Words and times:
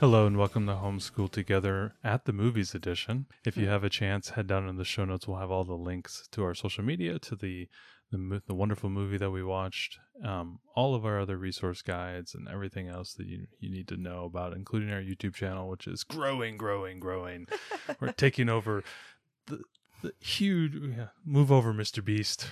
Hello 0.00 0.28
and 0.28 0.36
welcome 0.38 0.64
to 0.68 0.74
Homeschool 0.74 1.28
Together 1.28 1.92
at 2.04 2.24
the 2.24 2.32
Movies 2.32 2.72
edition. 2.72 3.26
If 3.44 3.56
you 3.56 3.66
have 3.66 3.82
a 3.82 3.90
chance, 3.90 4.30
head 4.30 4.46
down 4.46 4.68
in 4.68 4.76
the 4.76 4.84
show 4.84 5.04
notes. 5.04 5.26
We'll 5.26 5.38
have 5.38 5.50
all 5.50 5.64
the 5.64 5.74
links 5.74 6.28
to 6.30 6.44
our 6.44 6.54
social 6.54 6.84
media, 6.84 7.18
to 7.18 7.34
the 7.34 7.68
the, 8.12 8.40
the 8.46 8.54
wonderful 8.54 8.90
movie 8.90 9.16
that 9.16 9.32
we 9.32 9.42
watched, 9.42 9.98
um, 10.24 10.60
all 10.76 10.94
of 10.94 11.04
our 11.04 11.18
other 11.18 11.36
resource 11.36 11.82
guides, 11.82 12.32
and 12.32 12.46
everything 12.48 12.86
else 12.86 13.12
that 13.14 13.26
you 13.26 13.48
you 13.58 13.70
need 13.70 13.88
to 13.88 13.96
know 13.96 14.24
about, 14.24 14.52
including 14.52 14.92
our 14.92 15.00
YouTube 15.00 15.34
channel, 15.34 15.68
which 15.68 15.88
is 15.88 16.04
growing, 16.04 16.56
growing, 16.56 17.00
growing. 17.00 17.48
We're 18.00 18.12
taking 18.12 18.48
over 18.48 18.84
the 19.46 19.62
the 20.02 20.12
huge. 20.20 20.76
Yeah, 20.76 21.08
move 21.24 21.50
over, 21.50 21.74
Mr. 21.74 22.04
Beast. 22.04 22.46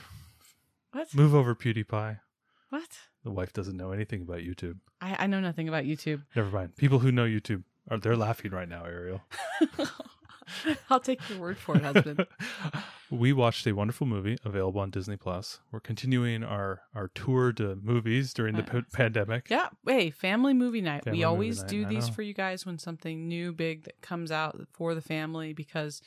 What? 0.91 1.15
Move 1.15 1.33
over, 1.33 1.55
PewDiePie. 1.55 2.19
What? 2.71 2.99
The 3.27 3.33
wife 3.33 3.53
doesn't 3.53 3.77
know 3.77 3.91
anything 3.91 4.23
about 4.23 4.39
YouTube. 4.39 4.77
I, 5.01 5.17
I 5.25 5.27
know 5.27 5.41
nothing 5.41 5.67
about 5.69 5.83
YouTube. 5.83 6.23
Never 6.37 6.49
mind. 6.49 6.77
People 6.77 7.01
who 7.01 7.11
know 7.11 7.25
YouTube 7.25 7.65
are 7.91 7.99
they're 7.99 8.15
laughing 8.17 8.53
right 8.53 8.69
now, 8.69 8.85
Ariel. 8.85 9.21
I'll 10.91 11.01
take 11.01 11.29
your 11.29 11.41
word 11.41 11.59
for 11.59 11.75
it, 11.77 11.83
husband. 11.83 12.25
we 13.11 13.33
watched 13.33 13.67
a 13.67 13.73
wonderful 13.73 14.07
movie 14.07 14.39
available 14.45 14.81
on 14.81 14.91
Disney 14.91 15.17
Plus. 15.17 15.59
We're 15.73 15.81
continuing 15.81 16.45
our 16.45 16.83
our 16.95 17.09
tour 17.09 17.53
to 17.55 17.75
movies 17.83 18.33
during 18.33 18.55
the 18.55 18.63
Uh, 18.63 18.81
p- 18.81 18.87
pandemic. 18.93 19.49
yeah. 19.51 19.71
Hey, 19.85 20.11
family 20.11 20.55
movie 20.55 20.81
night. 20.81 21.03
Family 21.03 21.19
we 21.19 21.25
always 21.25 21.63
night, 21.63 21.69
do 21.69 21.85
I 21.85 21.89
these 21.89 22.07
know. 22.07 22.15
for 22.15 22.23
you 22.23 22.33
guys 22.33 22.65
when 22.65 22.79
something 22.79 23.27
new, 23.27 23.53
big 23.53 23.83
that 23.85 24.01
comes 24.03 24.31
out 24.31 24.69
for 24.73 24.95
the 24.95 25.03
family 25.03 25.53
because 25.53 26.01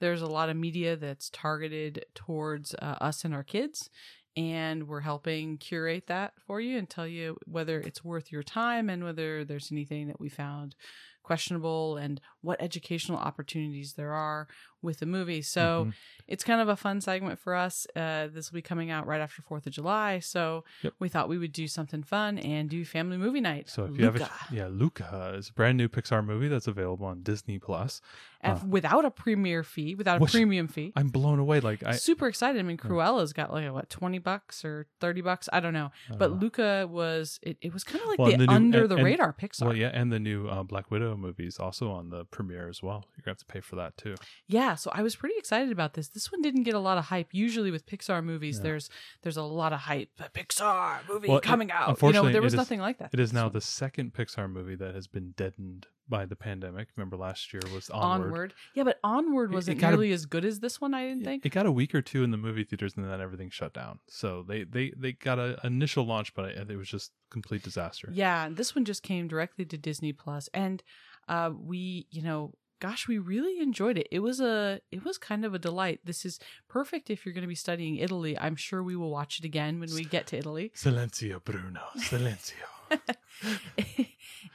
there's 0.00 0.22
a 0.22 0.26
lot 0.26 0.48
of 0.48 0.56
media 0.56 0.96
that's 0.96 1.28
targeted 1.28 2.06
towards 2.14 2.74
uh, 2.80 2.96
us 2.98 3.26
and 3.26 3.34
our 3.34 3.44
kids. 3.44 3.90
And 4.36 4.88
we're 4.88 5.00
helping 5.00 5.58
curate 5.58 6.06
that 6.06 6.32
for 6.46 6.60
you 6.60 6.78
and 6.78 6.88
tell 6.88 7.06
you 7.06 7.36
whether 7.44 7.80
it's 7.80 8.02
worth 8.02 8.32
your 8.32 8.42
time 8.42 8.88
and 8.88 9.04
whether 9.04 9.44
there's 9.44 9.70
anything 9.70 10.08
that 10.08 10.20
we 10.20 10.30
found 10.30 10.74
questionable 11.22 11.96
and 11.96 12.20
what 12.40 12.60
educational 12.60 13.18
opportunities 13.18 13.94
there 13.94 14.12
are 14.12 14.48
with 14.82 14.98
the 14.98 15.06
movie. 15.06 15.42
So 15.42 15.86
Mhm. 15.86 15.94
it's 16.28 16.44
kind 16.44 16.60
of 16.60 16.68
a 16.68 16.76
fun 16.76 17.00
segment 17.00 17.38
for 17.38 17.54
us. 17.54 17.86
Uh, 17.94 18.26
this 18.28 18.50
will 18.50 18.56
be 18.56 18.62
coming 18.62 18.90
out 18.90 19.06
right 19.06 19.20
after 19.20 19.42
Fourth 19.42 19.66
of 19.66 19.72
July, 19.72 20.18
so 20.18 20.64
Yep. 20.82 20.94
we 20.98 21.08
thought 21.08 21.28
we 21.28 21.38
would 21.38 21.52
do 21.52 21.68
something 21.68 22.02
fun 22.02 22.38
and 22.38 22.68
do 22.68 22.84
family 22.84 23.16
movie 23.16 23.40
night. 23.40 23.68
So 23.68 23.84
if 23.84 23.96
you 23.98 24.04
have 24.04 24.16
a 24.16 24.28
yeah, 24.50 24.66
Luca 24.68 25.34
is 25.36 25.50
a 25.50 25.52
brand 25.52 25.78
new 25.78 25.88
Pixar 25.88 26.24
movie 26.24 26.48
that's 26.48 26.66
available 26.66 27.06
on 27.06 27.22
Disney 27.22 27.58
Plus. 27.58 28.00
And 28.44 28.58
uh, 28.58 28.66
without 28.66 29.04
a 29.04 29.10
premiere 29.10 29.62
fee, 29.62 29.94
without 29.94 30.16
a 30.16 30.20
Which- 30.20 30.32
premium 30.32 30.66
fee. 30.66 30.92
I'm 30.96 31.08
blown 31.08 31.38
away. 31.38 31.60
Like 31.60 31.84
I, 31.84 31.92
Super 31.92 32.26
excited. 32.26 32.58
I 32.58 32.62
mean, 32.62 32.76
Cruella's 32.76 33.32
got 33.32 33.52
like 33.52 33.70
what 33.72 33.88
twenty 33.88 34.18
bucks 34.18 34.64
or 34.64 34.86
thirty 35.00 35.20
bucks. 35.20 35.48
I 35.52 35.60
don't 35.60 35.72
know, 35.72 35.92
I 36.10 36.16
but 36.16 36.32
know. 36.32 36.36
Luca 36.38 36.88
was 36.90 37.38
it, 37.42 37.56
it 37.60 37.72
was 37.72 37.84
kind 37.84 38.02
of 38.02 38.08
like 38.08 38.18
Well, 38.18 38.30
the, 38.32 38.38
the 38.38 38.46
new- 38.46 38.52
under 38.52 38.80
and- 38.82 38.90
the 38.90 38.96
and- 38.96 39.04
radar 39.04 39.32
Pixar. 39.32 39.66
well, 39.66 39.76
yeah, 39.76 39.90
and 39.94 40.12
the 40.12 40.18
new 40.18 40.48
uh, 40.48 40.64
Black 40.64 40.90
Widow 40.90 41.16
movie 41.16 41.46
is 41.46 41.58
also 41.60 41.90
on 41.92 42.10
the 42.10 42.24
premiere 42.24 42.68
as 42.68 42.82
well. 42.82 43.04
You're 43.16 43.22
gonna 43.24 43.32
have 43.32 43.38
to 43.38 43.44
pay 43.46 43.60
for 43.60 43.76
that 43.76 43.96
too. 43.96 44.16
Yeah, 44.48 44.71
so 44.74 44.90
I 44.94 45.02
was 45.02 45.16
pretty 45.16 45.36
excited 45.38 45.70
about 45.72 45.94
this. 45.94 46.08
This 46.08 46.30
one 46.32 46.42
didn't 46.42 46.62
get 46.64 46.74
a 46.74 46.78
lot 46.80 46.98
of 46.98 47.06
hype. 47.06 47.28
Usually 47.32 47.70
with 47.70 47.86
Pixar 47.86 48.22
movies, 48.24 48.56
Yeah. 48.58 48.62
there's 48.64 48.90
there's 49.22 49.36
a 49.36 49.42
lot 49.42 49.72
of 49.72 49.80
hype. 49.80 50.10
A 50.20 50.28
Pixar 50.28 51.08
movie 51.08 51.28
Well, 51.28 51.38
it- 51.38 51.44
coming 51.44 51.70
out. 51.70 51.80
You 51.80 51.86
know, 51.86 51.90
unfortunately, 51.90 52.32
there 52.32 52.42
was 52.42 52.52
is- 52.54 52.58
nothing 52.58 52.80
like 52.80 52.98
that. 52.98 53.10
It 53.12 53.20
is 53.20 53.32
now 53.32 53.46
So- 53.46 53.52
the 53.54 53.60
second 53.60 54.14
Pixar 54.14 54.50
movie 54.50 54.74
that 54.76 54.94
has 54.94 55.06
been 55.06 55.32
deadened 55.36 55.86
by 56.08 56.26
the 56.26 56.36
pandemic. 56.36 56.88
Remember 56.96 57.16
last 57.16 57.52
year 57.54 57.62
was 57.72 57.88
Onward. 57.88 58.26
Onward. 58.26 58.54
Yeah, 58.74 58.82
but 58.84 58.98
Onward 59.02 59.52
wasn't 59.52 59.78
it 59.78 59.84
a- 59.84 59.88
nearly 59.88 60.12
as 60.12 60.26
good 60.26 60.44
as 60.44 60.60
this 60.60 60.80
one. 60.80 60.92
I 60.94 61.08
didn't 61.08 61.24
think. 61.24 61.46
It 61.46 61.50
got 61.50 61.64
a 61.64 61.72
week 61.72 61.94
or 61.94 62.02
two 62.02 62.22
in 62.24 62.30
the 62.32 62.36
movie 62.36 62.64
theaters, 62.64 62.94
and 62.96 63.08
then 63.08 63.20
everything 63.20 63.48
shut 63.50 63.72
down. 63.72 64.00
So 64.08 64.42
they 64.42 64.64
they 64.64 64.90
they 64.96 65.12
got 65.12 65.38
an 65.38 65.56
initial 65.64 66.04
launch, 66.04 66.34
but 66.34 66.50
it, 66.50 66.70
it 66.70 66.76
was 66.76 66.88
just 66.88 67.12
complete 67.30 67.62
disaster. 67.62 68.08
Yeah, 68.12 68.48
this 68.50 68.74
one 68.74 68.84
just 68.84 69.02
came 69.02 69.26
directly 69.28 69.64
to 69.64 69.78
Disney 69.78 70.12
Plus, 70.12 70.48
and 70.52 70.82
uh, 71.28 71.50
we, 71.56 72.08
you 72.10 72.20
know, 72.20 72.52
gosh, 72.82 73.06
we 73.06 73.16
really 73.16 73.60
enjoyed 73.60 73.96
it. 73.96 74.08
It 74.10 74.18
was 74.18 74.40
a, 74.40 74.80
it 74.90 75.04
was 75.04 75.16
kind 75.16 75.44
of 75.44 75.54
a 75.54 75.58
delight. 75.58 76.00
This 76.04 76.24
is 76.24 76.40
perfect 76.68 77.10
if 77.10 77.24
you're 77.24 77.32
going 77.32 77.42
to 77.42 77.48
be 77.48 77.54
studying 77.54 77.98
Italy. 77.98 78.36
I'm 78.36 78.56
sure 78.56 78.82
we 78.82 78.96
will 78.96 79.10
watch 79.10 79.38
it 79.38 79.44
again 79.44 79.78
when 79.78 79.94
we 79.94 80.04
get 80.04 80.26
to 80.28 80.36
Italy. 80.36 80.72
Silenzio, 80.74 81.42
Bruno. 81.44 81.80
Silenzio. 81.96 82.54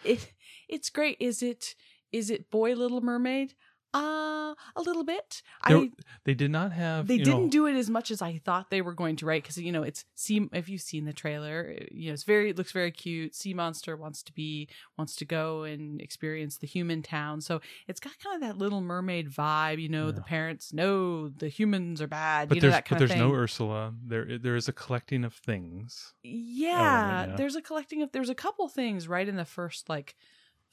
it, 0.04 0.34
it's 0.68 0.90
great. 0.90 1.16
Is 1.22 1.42
it, 1.42 1.74
is 2.12 2.30
it 2.30 2.52
Boy 2.52 2.74
Little 2.74 3.00
Mermaid? 3.00 3.54
Uh, 3.94 4.54
a 4.76 4.82
little 4.82 5.04
bit. 5.04 5.42
There- 5.68 5.78
I 5.78 5.92
they 6.24 6.34
did 6.34 6.52
not 6.52 6.72
have. 6.74 7.08
they 7.08 7.18
didn't 7.18 7.44
know, 7.44 7.50
do 7.50 7.66
it 7.68 7.76
as 7.76 7.90
much 7.90 8.12
as 8.12 8.22
I 8.22 8.40
thought 8.44 8.70
they 8.70 8.82
were 8.82 8.94
going 8.94 9.16
to, 9.18 9.26
right? 9.26 9.42
Because 9.42 9.58
you 9.58 9.72
know, 9.72 9.84
it's 9.84 10.06
sea. 10.16 10.48
If 10.54 10.70
you've 10.70 10.82
seen 10.82 11.06
the 11.06 11.14
trailer, 11.14 11.78
you 11.92 12.08
know, 12.08 12.14
it's 12.14 12.24
very 12.24 12.50
it 12.50 12.58
looks 12.58 12.72
very 12.72 12.92
cute. 12.92 13.36
Sea 13.36 13.54
monster 13.54 13.96
wants 13.96 14.24
to 14.24 14.34
be 14.34 14.68
wants 14.98 15.16
to 15.18 15.26
go 15.26 15.64
and 15.64 16.02
experience 16.02 16.58
the 16.58 16.68
human 16.68 17.02
town, 17.02 17.42
so 17.42 17.62
it's 17.88 18.00
got 18.00 18.14
kind 18.20 18.36
of 18.36 18.48
that 18.48 18.58
Little 18.58 18.82
Mermaid 18.82 19.30
vibe. 19.30 19.82
You 19.82 19.90
know, 19.90 20.12
the 20.12 20.22
parents 20.22 20.74
know 20.74 21.30
the 21.30 21.48
humans 21.48 22.02
are 22.02 22.08
bad. 22.08 22.50
But 22.50 22.56
you 22.56 22.62
know 22.62 22.70
there's 22.70 22.84
but 22.90 23.00
there's 23.00 23.16
no 23.16 23.34
Ursula. 23.34 23.94
There 24.06 24.38
there 24.38 24.56
is 24.56 24.68
a 24.68 24.74
collecting 24.74 25.24
of 25.24 25.34
things. 25.34 26.14
yeah, 26.24 27.26
yeah. 27.28 27.36
there's 27.36 27.56
a 27.56 27.62
collecting 27.62 28.02
of 28.02 28.12
there's 28.12 28.30
a 28.30 28.36
couple 28.36 28.68
things 28.68 29.08
right 29.08 29.28
in 29.28 29.36
the 29.36 29.46
first 29.46 29.90
like 29.90 30.16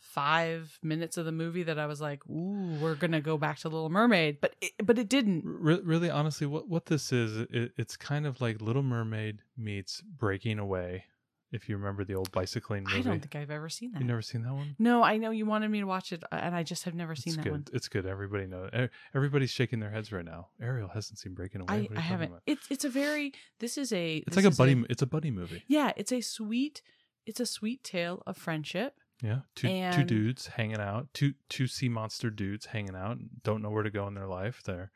five 0.05 0.79
minutes 0.83 1.17
of 1.17 1.25
the 1.25 1.33
movie 1.33 1.63
that 1.65 1.79
I 1.79 1.87
was 1.87 2.01
like, 2.01 2.25
ooh, 2.29 2.77
we're 2.81 2.95
gonna 2.95 3.21
go 3.21 3.37
back 3.39 3.59
to 3.61 3.69
Little 3.69 3.91
Mermaid, 3.91 4.39
but 4.41 4.55
it, 4.61 4.73
but 4.85 4.99
it 4.99 5.09
didn't. 5.09 5.43
Re- 5.45 5.81
really, 5.83 6.11
honestly, 6.11 6.47
what 6.47 6.69
what 6.69 6.87
this 6.87 7.13
is, 7.13 7.47
it, 7.51 7.73
it's 7.77 7.97
kind 7.97 8.27
of 8.27 8.41
like 8.41 8.61
Little 8.61 8.83
Mermaid 8.83 9.41
meets 9.57 10.01
Breaking 10.03 10.59
Away. 10.59 11.05
If 11.53 11.69
you 11.69 11.77
remember 11.77 12.03
the 12.05 12.17
old 12.17 12.33
bicycling 12.33 12.83
movie, 12.83 12.99
I 12.99 13.03
don't 13.03 13.21
think 13.21 13.37
I've 13.37 13.51
ever 13.51 13.69
seen 13.69 13.93
that. 13.93 14.01
you've 14.01 14.09
never 14.09 14.23
seen 14.23 14.43
that 14.43 14.53
one. 14.53 14.75
No, 14.81 15.05
I 15.05 15.19
know 15.19 15.31
you 15.31 15.47
wanted 15.47 15.69
me 15.71 15.79
to 15.81 15.87
watch 15.87 16.13
it, 16.13 16.25
uh, 16.33 16.35
and 16.35 16.53
I 16.53 16.65
just 16.65 16.83
have 16.83 16.95
never 16.97 17.15
seen 17.15 17.35
it's 17.35 17.37
that 17.37 17.45
good. 17.45 17.53
one. 17.53 17.65
It's 17.73 17.87
good. 17.87 18.07
Everybody 18.07 18.47
knows. 18.47 18.71
Everybody's 19.15 19.51
shaking 19.51 19.79
their 19.79 19.91
heads 19.91 20.11
right 20.11 20.25
now. 20.25 20.49
Ariel 20.61 20.89
hasn't 20.89 21.21
seen 21.21 21.33
Breaking 21.35 21.61
Away. 21.61 21.73
I, 21.73 21.77
you 21.83 21.89
I 21.97 22.01
haven't. 22.01 22.29
about? 22.31 22.43
It's 22.47 22.67
it's 22.71 22.85
a 22.85 22.89
very. 22.89 23.33
This 23.61 23.79
is 23.79 23.93
a. 23.93 24.17
It's 24.17 24.35
this 24.35 24.45
like 24.45 24.53
a 24.53 24.57
buddy. 24.57 24.85
it's 24.91 25.03
a 25.03 25.07
buddy 25.07 25.31
movie. 25.31 25.63
yeah, 25.69 25.93
it's 25.97 26.11
a 26.13 26.21
sweet. 26.23 26.83
It's 27.25 27.39
a 27.39 27.47
sweet 27.47 27.85
tale 27.85 28.23
of 28.27 28.37
friendship. 28.37 28.99
Yeah, 29.23 29.41
two 29.55 29.69
two 29.95 30.05
dudes 30.05 30.47
hanging 30.49 30.81
out, 30.81 31.09
two 31.15 31.35
two 31.49 31.67
sea 31.67 31.89
monster 31.89 32.31
dudes 32.31 32.67
hanging 32.67 32.97
out, 32.97 33.19
don't 33.43 33.63
know 33.63 33.71
where 33.71 33.83
to 33.83 33.91
go 33.91 34.07
in 34.07 34.15
their 34.15 34.27
life. 34.27 34.63
They're, 34.65 34.91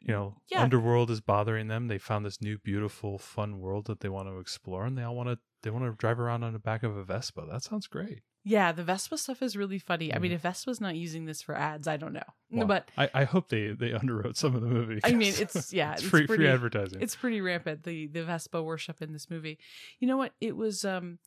you 0.00 0.14
know, 0.14 0.36
Yeah. 0.50 0.62
underworld 0.62 1.10
is 1.10 1.20
bothering 1.20 1.68
them. 1.68 1.88
They 1.88 1.98
found 1.98 2.24
this 2.24 2.40
new, 2.40 2.58
beautiful, 2.58 3.18
fun 3.18 3.58
world 3.58 3.86
that 3.86 4.00
they 4.00 4.08
want 4.08 4.28
to 4.28 4.38
explore, 4.38 4.86
and 4.86 4.96
they 4.96 5.02
all 5.02 5.16
want 5.16 5.28
to 5.28 5.38
they 5.62 5.70
want 5.70 5.84
to 5.84 5.92
drive 5.98 6.20
around 6.20 6.44
on 6.44 6.52
the 6.52 6.58
back 6.60 6.82
of 6.84 6.96
a 6.96 7.02
Vespa. 7.04 7.44
That 7.50 7.62
sounds 7.64 7.88
great. 7.88 8.22
Yeah, 8.44 8.70
the 8.70 8.84
Vespa 8.84 9.18
stuff 9.18 9.42
is 9.42 9.56
really 9.56 9.80
funny. 9.80 10.14
I 10.14 10.18
mean, 10.20 10.30
Mhm. 10.30 10.36
if 10.36 10.40
Vespa's 10.42 10.80
not 10.80 10.94
using 10.94 11.24
this 11.26 11.42
for 11.42 11.54
ads, 11.56 11.88
I 11.88 11.96
don't 11.96 12.12
know. 12.12 12.22
Well, 12.50 12.66
but 12.68 12.88
I, 12.96 13.10
I 13.12 13.24
hope 13.24 13.48
they 13.48 13.72
they 13.72 13.90
underwrote 14.02 14.36
some 14.36 14.54
of 14.54 14.62
the 14.62 14.68
movie. 14.68 15.00
I 15.04 15.12
mean, 15.12 15.34
it's 15.36 15.72
yeah, 15.72 15.92
it's 15.94 16.02
it's 16.02 16.10
free 16.10 16.26
pretty, 16.26 16.44
free 16.44 16.48
advertising. 16.48 17.02
It's 17.02 17.16
pretty 17.16 17.40
rampant 17.40 17.82
the 17.82 18.06
the 18.06 18.24
Vespa 18.24 18.62
worship 18.62 19.02
in 19.02 19.12
this 19.12 19.28
movie. 19.28 19.58
You 19.98 20.06
know 20.06 20.16
what? 20.16 20.32
It 20.40 20.56
was 20.56 20.84
um, 20.84 21.18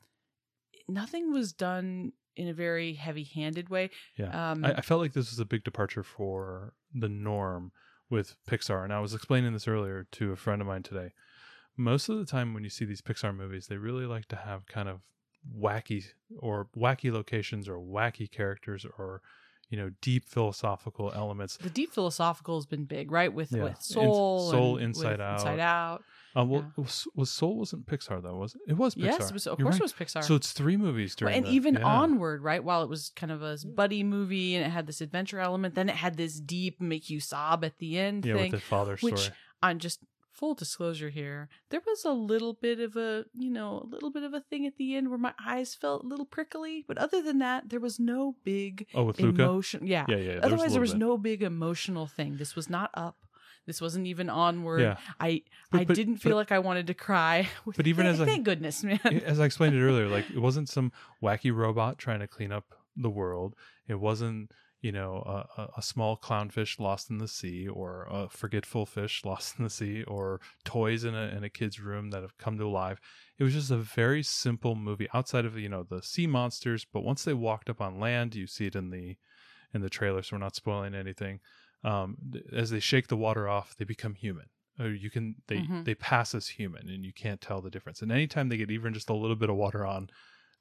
nothing 0.87 1.31
was 1.31 1.53
done 1.53 2.13
in 2.35 2.47
a 2.47 2.53
very 2.53 2.93
heavy-handed 2.93 3.69
way. 3.69 3.89
yeah. 4.17 4.51
Um, 4.51 4.63
I, 4.63 4.75
I 4.75 4.81
felt 4.81 5.01
like 5.01 5.13
this 5.13 5.31
was 5.31 5.39
a 5.39 5.45
big 5.45 5.63
departure 5.63 6.03
for 6.03 6.73
the 6.93 7.09
norm 7.09 7.71
with 8.09 8.35
Pixar, 8.49 8.83
and 8.83 8.93
I 8.93 8.99
was 8.99 9.13
explaining 9.13 9.53
this 9.53 9.67
earlier 9.67 10.07
to 10.11 10.31
a 10.31 10.35
friend 10.35 10.61
of 10.61 10.67
mine 10.67 10.83
today. 10.83 11.11
Most 11.77 12.09
of 12.09 12.17
the 12.17 12.25
time, 12.25 12.53
when 12.53 12.63
you 12.63 12.69
see 12.69 12.85
these 12.85 13.01
Pixar 13.01 13.35
movies, 13.35 13.67
they 13.67 13.77
really 13.77 14.05
like 14.05 14.27
to 14.27 14.35
have 14.35 14.65
kind 14.67 14.89
of 14.89 15.01
wacky 15.57 16.05
or 16.37 16.67
wacky 16.77 17.11
locations 17.11 17.67
or 17.67 17.77
wacky 17.77 18.29
characters 18.29 18.85
or 18.97 19.21
you 19.71 19.77
know 19.77 19.89
deep 20.01 20.25
philosophical 20.29 21.11
elements. 21.15 21.57
the 21.57 21.69
deep 21.69 21.91
philosophical 21.93 22.57
has 22.57 22.65
been 22.67 22.83
big, 22.85 23.09
right? 23.11 23.33
With 23.33 23.51
Yeah. 23.51 23.63
with 23.63 23.81
soul, 23.81 24.51
Soul, 24.51 24.75
and 24.77 24.85
Inside 24.87 25.19
Out. 25.19 25.39
Inside 25.39 25.59
Out. 25.59 26.03
Um, 26.35 26.47
well, 26.49 26.61
Yeah. 26.77 26.83
was, 26.83 27.07
was 27.15 27.29
Soul 27.31 27.57
wasn't 27.57 27.85
Pixar 27.87 28.21
though, 28.21 28.35
was 28.35 28.55
it? 28.55 28.61
It 28.67 28.77
was 28.77 28.95
Pixar. 28.95 29.03
Yes, 29.03 29.29
it 29.29 29.33
was, 29.33 29.47
of 29.47 29.59
You're 29.59 29.65
course 29.65 29.75
right. 29.75 29.79
it 29.81 29.83
was 29.83 29.93
Pixar. 29.93 30.23
So 30.23 30.35
it's 30.35 30.51
three 30.53 30.77
movies 30.77 31.15
Well, 31.19 31.27
during 31.29 31.37
and 31.39 31.45
the- 31.47 31.51
even 31.55 31.73
yeah. 31.75 31.83
onward, 31.83 32.41
right? 32.41 32.63
While 32.63 32.83
it 32.83 32.89
was 32.89 33.11
kind 33.15 33.31
of 33.31 33.41
a 33.41 33.57
buddy 33.65 34.03
movie 34.03 34.55
and 34.55 34.65
it 34.65 34.69
had 34.69 34.87
this 34.87 35.01
adventure 35.01 35.39
element, 35.39 35.75
then 35.75 35.89
it 35.89 35.95
had 35.95 36.15
this 36.17 36.39
deep 36.39 36.79
make 36.79 37.09
you 37.09 37.19
sob 37.19 37.65
at 37.65 37.77
the 37.79 37.97
end 37.97 38.25
yeah, 38.25 38.35
thing. 38.35 38.51
with 38.51 38.61
the 38.61 38.65
father 38.65 38.95
story. 38.97 39.11
which 39.13 39.31
on 39.63 39.79
just 39.79 39.99
full 40.41 40.55
disclosure 40.55 41.09
here, 41.09 41.47
there 41.69 41.81
was 41.85 42.03
a 42.03 42.11
little 42.11 42.53
bit 42.53 42.79
of 42.79 42.97
a 42.97 43.25
you 43.37 43.51
know 43.51 43.85
a 43.85 43.87
little 43.87 44.09
bit 44.11 44.23
of 44.23 44.33
a 44.33 44.41
thing 44.41 44.65
at 44.65 44.75
the 44.77 44.95
end 44.95 45.09
where 45.09 45.19
my 45.19 45.33
eyes 45.45 45.75
felt 45.75 46.03
a 46.03 46.07
little 46.07 46.25
prickly, 46.25 46.83
but 46.87 46.97
other 46.97 47.21
than 47.21 47.37
that, 47.39 47.69
there 47.69 47.79
was 47.79 47.99
no 47.99 48.35
big 48.43 48.87
oh, 48.95 49.03
with 49.03 49.19
Luca. 49.21 49.43
emotion. 49.43 49.85
Yeah. 49.85 50.05
Yeah, 50.09 50.17
yeah. 50.17 50.39
Otherwise, 50.41 50.71
a 50.71 50.73
there 50.73 50.81
was 50.81 50.93
bit. 50.93 50.99
no 50.99 51.17
big 51.17 51.43
emotional 51.43 52.07
thing. 52.07 52.37
This 52.37 52.55
was 52.55 52.69
not 52.69 52.89
up. 52.95 53.17
This 53.67 53.79
wasn't 53.79 54.07
even 54.07 54.27
onward. 54.31 54.81
Yeah, 54.81 54.97
I 55.19 55.43
But- 55.71 55.81
I 55.81 55.85
but- 55.85 55.95
didn't 55.95 56.17
feel 56.17 56.31
but- 56.31 56.37
like 56.37 56.51
I 56.51 56.57
wanted 56.59 56.87
to 56.87 56.95
cry. 56.95 57.47
But 57.77 57.85
even 57.85 58.05
thank, 58.07 58.15
as 58.15 58.21
I- 58.21 58.25
thank 58.25 58.43
goodness, 58.43 58.83
man. 58.83 58.99
as 59.23 59.39
I 59.39 59.45
explained 59.45 59.75
it 59.75 59.83
earlier, 59.83 60.07
like 60.07 60.27
it 60.31 60.39
wasn't 60.39 60.67
some 60.69 60.91
wacky 61.23 61.55
robot 61.55 61.99
trying 61.99 62.21
to 62.21 62.27
clean 62.27 62.51
up 62.51 62.65
the 62.97 63.11
world. 63.11 63.55
It 63.87 63.99
wasn't, 63.99 64.51
you 64.81 64.91
know, 64.91 65.17
a, 65.25 65.61
a, 65.61 65.69
a 65.77 65.81
small 65.81 66.17
clownfish 66.17 66.79
lost 66.79 67.09
in 67.09 67.19
the 67.19 67.27
sea, 67.27 67.67
or 67.67 68.07
a 68.09 68.29
forgetful 68.29 68.85
fish 68.87 69.23
lost 69.25 69.57
in 69.57 69.63
the 69.63 69.69
sea, 69.69 70.03
or 70.03 70.41
toys 70.65 71.03
in 71.03 71.15
a 71.15 71.27
in 71.35 71.43
a 71.43 71.49
kid's 71.49 71.79
room 71.79 72.09
that 72.11 72.21
have 72.23 72.37
come 72.37 72.57
to 72.57 72.67
life. 72.67 72.99
It 73.37 73.43
was 73.43 73.53
just 73.53 73.71
a 73.71 73.77
very 73.77 74.23
simple 74.23 74.75
movie 74.75 75.07
outside 75.13 75.45
of 75.45 75.57
you 75.57 75.69
know 75.69 75.83
the 75.83 76.01
sea 76.01 76.27
monsters. 76.27 76.85
But 76.91 77.01
once 77.01 77.23
they 77.23 77.33
walked 77.33 77.69
up 77.69 77.81
on 77.81 77.99
land, 77.99 78.35
you 78.35 78.47
see 78.47 78.65
it 78.67 78.75
in 78.75 78.89
the 78.89 79.17
in 79.73 79.81
the 79.81 79.89
trailer, 79.89 80.21
so 80.21 80.35
we're 80.35 80.39
not 80.39 80.55
spoiling 80.55 80.93
anything. 80.95 81.39
Um, 81.83 82.17
as 82.53 82.69
they 82.69 82.79
shake 82.79 83.07
the 83.07 83.17
water 83.17 83.47
off, 83.47 83.75
they 83.75 83.85
become 83.85 84.15
human. 84.15 84.47
Or 84.79 84.89
you 84.89 85.09
can 85.09 85.35
they 85.47 85.69
Mhm. 85.69 85.83
they 85.83 85.95
pass 85.95 86.33
as 86.35 86.47
human, 86.47 86.89
and 86.89 87.05
you 87.05 87.13
can't 87.13 87.41
tell 87.41 87.61
the 87.61 87.69
difference. 87.69 88.01
And 88.01 88.11
anytime 88.11 88.49
they 88.49 88.57
get 88.57 88.71
even 88.71 88.93
just 88.93 89.09
a 89.09 89.15
little 89.15 89.35
bit 89.35 89.49
of 89.49 89.55
water 89.55 89.85
on, 89.85 90.09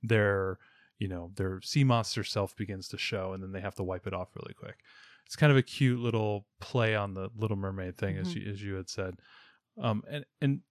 their 0.03 0.59
you 1.01 1.09
know 1.09 1.33
their 1.37 1.61
sea 1.63 1.85
monster 1.85 2.25
self 2.25 2.57
begins 2.57 2.89
to 2.91 2.99
show, 2.99 3.35
and 3.35 3.43
then 3.43 3.53
they 3.53 3.63
have 3.63 3.77
to 3.77 3.85
wipe 3.85 4.07
it 4.07 4.15
off 4.15 4.37
really 4.37 4.55
quick. 4.55 4.81
It's 5.27 5.37
kind 5.37 5.53
of 5.53 5.59
a 5.59 5.63
cute 5.65 6.01
little 6.01 6.47
play 6.61 6.97
on 6.97 7.15
the 7.15 7.31
Little 7.37 7.59
Mermaid 7.59 7.99
thing, 7.99 8.19
as 8.19 8.35
Mhm. 8.35 8.37
you 8.37 8.51
as 8.51 8.63
you 8.63 8.77
had 8.77 8.91
said. 8.91 9.17
Um, 9.79 10.03
and 10.09 10.25
and 10.41 10.63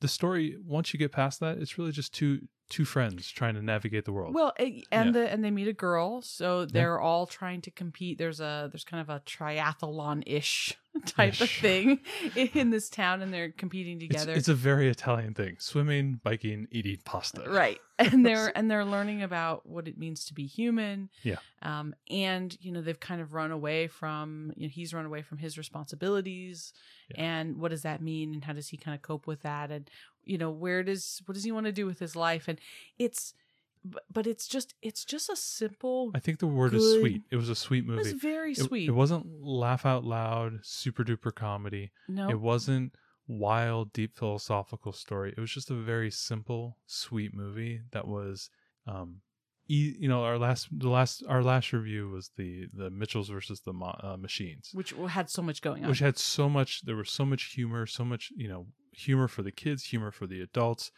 the 0.00 0.08
story 0.08 0.56
once 0.64 0.92
you 0.94 0.98
get 0.98 1.12
past 1.12 1.40
that, 1.40 1.58
it's 1.58 1.78
really 1.78 1.92
just 1.92 2.14
two 2.14 2.48
two 2.70 2.84
friends 2.84 3.30
trying 3.30 3.54
to 3.54 3.62
navigate 3.62 4.04
the 4.04 4.12
world. 4.12 4.34
Well, 4.34 4.52
eh, 4.58 4.80
and 4.90 5.14
Yeah. 5.14 5.20
the 5.22 5.30
and 5.30 5.44
they 5.44 5.50
meet 5.50 5.68
a 5.68 5.72
girl, 5.72 6.22
so 6.22 6.64
they're 6.64 6.98
all 7.00 7.26
trying 7.26 7.60
to 7.62 7.70
compete. 7.70 8.18
There's 8.18 8.40
a 8.40 8.68
there's 8.72 8.84
kind 8.84 9.00
of 9.00 9.08
a 9.10 9.20
triathlon 9.20 10.22
ish 10.26 10.74
type 11.06 11.40
of 11.40 11.50
thing 11.50 12.00
in 12.36 12.70
this 12.70 12.88
town, 12.88 13.20
and 13.22 13.32
they're 13.34 13.50
competing 13.50 14.00
it's, 14.00 14.08
together. 14.08 14.32
it's 14.32 14.48
a 14.48 14.54
very 14.54 14.88
Italian 14.88 15.34
thing: 15.34 15.56
swimming, 15.58 16.20
biking, 16.22 16.66
eating 16.70 16.98
pasta. 17.04 17.44
right 17.48 17.78
and 17.98 18.24
they're 18.26 18.56
and 18.56 18.68
they're 18.70 18.84
learning 18.84 19.22
about 19.22 19.64
what 19.66 19.86
it 19.86 19.96
means 19.96 20.24
to 20.24 20.34
be 20.34 20.46
human 20.46 21.08
Yeah. 21.22 21.36
um 21.62 21.94
and 22.10 22.56
you 22.60 22.72
know 22.72 22.80
they've 22.82 22.98
kind 22.98 23.20
of 23.20 23.34
run 23.34 23.52
away 23.52 23.86
from 23.86 24.52
you 24.56 24.66
know 24.66 24.70
he's 24.72 24.92
run 24.92 25.04
away 25.06 25.22
from 25.22 25.38
his 25.38 25.56
responsibilities 25.56 26.72
Yeah. 27.10 27.22
and 27.24 27.56
what 27.58 27.70
does 27.70 27.82
that 27.82 28.02
mean 28.02 28.34
and 28.34 28.42
how 28.44 28.52
does 28.52 28.68
he 28.68 28.76
kind 28.76 28.94
of 28.96 29.02
cope 29.02 29.28
with 29.28 29.42
that 29.42 29.70
and 29.70 29.88
you 30.26 30.38
know 30.38 30.50
where 30.50 30.82
does 30.82 31.22
what 31.26 31.34
does 31.34 31.44
he 31.44 31.52
want 31.52 31.66
to 31.66 31.72
do 31.72 31.86
with 31.86 31.98
his 31.98 32.14
life 32.16 32.48
and 32.48 32.58
it's 32.98 33.34
but, 34.10 34.26
it's 34.26 34.48
just 34.48 34.74
it's 34.80 35.04
just 35.04 35.28
a 35.28 35.36
simple 35.36 36.10
I 36.14 36.18
think 36.18 36.38
the 36.38 36.46
word 36.46 36.72
is 36.72 36.94
sweet. 37.00 37.22
It 37.30 37.36
was 37.36 37.50
a 37.50 37.54
sweet 37.54 37.84
it 37.84 37.88
movie. 37.88 37.98
was 37.98 38.12
very 38.14 38.52
It- 38.52 38.58
sweet 38.58 38.88
It, 38.88 38.92
wasn't 38.92 39.26
laugh 39.42 39.84
out 39.84 40.04
loud, 40.04 40.60
super 40.62 41.04
duper 41.04 41.34
comedy. 41.34 41.92
no 42.08 42.30
It 42.30 42.40
wasn't 42.40 42.94
wild, 43.28 43.92
deep 43.92 44.16
philosophical 44.16 44.92
story. 44.92 45.34
It 45.36 45.40
was 45.40 45.50
just 45.52 45.70
a 45.70 45.74
very 45.74 46.10
simple, 46.10 46.78
sweet 46.86 47.34
movie 47.34 47.82
that 47.92 48.06
was, 48.08 48.48
um, 48.86 49.20
e- 49.68 49.96
you 49.98 50.08
know, 50.08 50.24
our 50.24 50.38
last, 50.38 50.68
the 50.72 50.88
last, 50.88 51.22
our 51.28 51.42
last 51.42 51.72
review 51.72 52.08
was 52.10 52.30
the 52.36 52.66
the 52.72 52.88
Mitchells 52.90 53.28
versus 53.28 53.60
the 53.60 53.72
uh, 53.72 54.16
Machines, 54.16 54.70
which 54.72 54.94
had 55.08 55.28
so 55.28 55.42
much 55.42 55.60
going 55.60 55.82
on 55.84 55.90
which 55.90 55.98
had 56.00 56.16
so 56.18 56.48
much. 56.48 56.82
There 56.86 56.96
was 56.96 57.10
so 57.10 57.24
much 57.26 57.52
humor, 57.52 57.86
so 57.86 58.04
much, 58.04 58.32
you 58.36 58.48
know, 58.48 58.66
humor 58.96 59.28
for 59.28 59.42
the 59.42 59.52
kids, 59.52 59.84
humor 59.84 60.10
for 60.10 60.26
the 60.26 60.40
adults. 60.40 60.90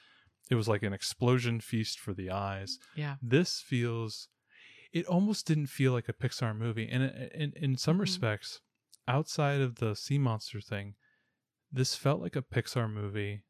It 0.50 0.56
was 0.56 0.68
like 0.68 0.82
an 0.82 0.92
explosion 0.92 1.60
feast 1.60 1.98
for 2.00 2.14
the 2.14 2.30
eyes. 2.30 2.78
yeah 2.94 3.16
This 3.22 3.60
feels. 3.60 4.28
It 4.92 5.06
almost 5.06 5.46
didn't 5.46 5.68
feel 5.68 5.92
like 5.92 6.08
a 6.08 6.12
Pixar 6.14 6.56
movie, 6.56 6.88
and 6.88 7.04
in 7.34 7.52
in 7.56 7.76
some 7.76 8.00
Mhm. 8.00 8.00
respects, 8.00 8.60
outside 9.08 9.60
of 9.60 9.76
the 9.76 9.94
sea 9.96 10.18
monster 10.18 10.60
thing, 10.60 10.96
this 11.72 11.94
felt 11.94 12.20
like 12.20 12.36
a 12.36 12.42
Pixar 12.42 12.90
movie 12.92 13.42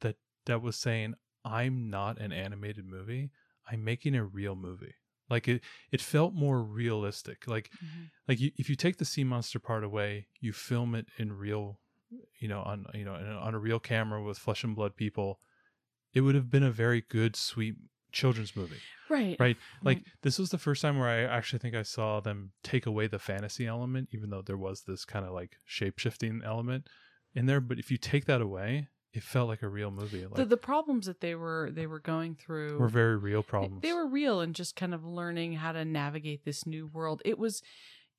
that 0.00 0.16
that 0.46 0.62
was 0.62 0.76
saying, 0.78 1.14
"I'm 1.44 1.90
not 1.90 2.20
an 2.20 2.32
animated 2.32 2.86
movie. 2.86 3.30
I'm 3.70 3.84
making 3.84 4.14
a 4.16 4.24
real 4.24 4.56
movie." 4.56 4.94
Like 5.30 5.48
it, 5.48 5.64
it 5.92 6.00
felt 6.02 6.34
more 6.34 6.62
realistic. 6.64 7.46
Like, 7.48 7.72
Mhm. 7.80 8.10
like 8.28 8.40
you, 8.40 8.52
if 8.56 8.70
you 8.70 8.76
take 8.76 8.98
the 8.98 9.04
sea 9.06 9.24
monster 9.24 9.58
part 9.60 9.84
away, 9.84 10.28
you 10.40 10.52
film 10.52 10.94
it 10.94 11.08
in 11.18 11.32
real, 11.32 11.80
you 12.40 12.48
know, 12.48 12.60
on 12.60 12.86
you 12.94 13.04
know, 13.04 13.14
on 13.14 13.54
a 13.54 13.58
real 13.58 13.78
camera 13.78 14.22
with 14.22 14.38
flesh 14.38 14.64
and 14.64 14.74
blood 14.74 14.96
people. 14.96 15.40
It 16.14 16.20
would 16.20 16.34
have 16.34 16.50
been 16.50 16.62
a 16.62 16.70
very 16.70 17.00
good, 17.00 17.36
sweet 17.36 17.76
children's 18.12 18.54
movie 18.54 18.76
right 19.08 19.40
right 19.40 19.56
like 19.82 19.96
Right. 19.96 20.06
this 20.20 20.38
was 20.38 20.50
the 20.50 20.58
first 20.58 20.82
time 20.82 20.98
where 20.98 21.08
i 21.08 21.22
actually 21.22 21.58
think 21.60 21.74
i 21.74 21.82
saw 21.82 22.20
them 22.20 22.52
take 22.62 22.84
away 22.84 23.06
the 23.06 23.18
fantasy 23.18 23.66
element 23.66 24.10
even 24.12 24.28
though 24.28 24.42
there 24.42 24.58
was 24.58 24.82
this 24.82 25.04
kind 25.06 25.24
of 25.24 25.32
like 25.32 25.56
shape-shifting 25.64 26.42
element 26.44 26.88
in 27.34 27.46
there 27.46 27.60
but 27.60 27.78
if 27.78 27.90
you 27.90 27.96
take 27.96 28.26
that 28.26 28.42
away 28.42 28.88
it 29.14 29.22
felt 29.22 29.48
like 29.48 29.62
a 29.62 29.68
real 29.68 29.90
movie 29.90 30.24
like 30.24 30.34
the, 30.36 30.44
the 30.44 30.56
problems 30.58 31.06
that 31.06 31.20
they 31.20 31.34
were 31.34 31.70
they 31.72 31.86
were 31.86 32.00
going 32.00 32.34
through 32.34 32.78
were 32.78 32.88
very 32.88 33.16
real 33.16 33.42
problems 33.42 33.80
They 33.80 33.94
were 33.94 34.06
real 34.06 34.40
and 34.40 34.54
just 34.54 34.76
kind 34.76 34.92
of 34.92 35.04
learning 35.04 35.54
how 35.54 35.72
to 35.72 35.84
navigate 35.84 36.44
this 36.44 36.66
new 36.66 36.86
world. 36.86 37.22
It 37.24 37.38
was 37.38 37.62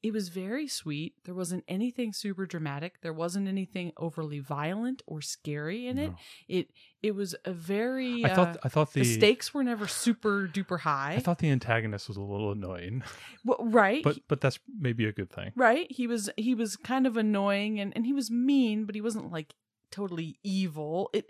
it 0.04 0.12
was 0.12 0.28
very 0.28 0.68
sweet. 0.68 1.16
There 1.24 1.34
wasn't 1.34 1.64
anything 1.68 2.12
super 2.12 2.46
dramatic. 2.46 3.00
There 3.02 3.14
wasn't 3.14 3.48
anything 3.48 3.94
overly 3.96 4.40
violent 4.40 5.02
or 5.08 5.22
scary 5.22 5.88
in 5.88 5.98
it. 5.98 6.10
No. 6.10 6.16
It 6.50 6.72
it 7.02 7.16
was 7.16 7.36
a 7.46 7.52
very 7.52 8.24
i 8.24 8.30
uh, 8.30 8.36
thought 8.36 8.58
i 8.64 8.70
thought 8.70 8.94
the, 8.94 9.02
the 9.02 9.14
stakes 9.14 9.54
were 9.54 9.62
never 9.64 9.88
super 9.88 10.48
duper 10.48 10.80
high. 10.80 11.16
i 11.18 11.20
thought 11.20 11.40
the 11.40 11.50
antagonist 11.50 12.08
was 12.08 12.16
a 12.16 12.22
little 12.22 12.54
annoying 12.54 13.04
Well, 13.44 13.58
right. 13.60 14.02
but 14.02 14.20
but 14.30 14.40
that's 14.40 14.58
maybe 14.80 15.06
a 15.06 15.12
good 15.12 15.30
thing 15.30 15.52
right. 15.56 15.86
He 15.90 16.08
was 16.08 16.30
he 16.38 16.56
was 16.56 16.78
kind 16.78 17.06
of 17.06 17.18
annoying 17.18 17.80
and, 17.80 17.92
and 17.96 18.06
he 18.06 18.14
was 18.14 18.32
mean, 18.32 18.86
but 18.86 18.96
he 18.96 19.02
wasn't 19.02 19.32
like 19.32 19.54
totally 19.92 20.38
evil. 20.44 21.10
It 21.14 21.30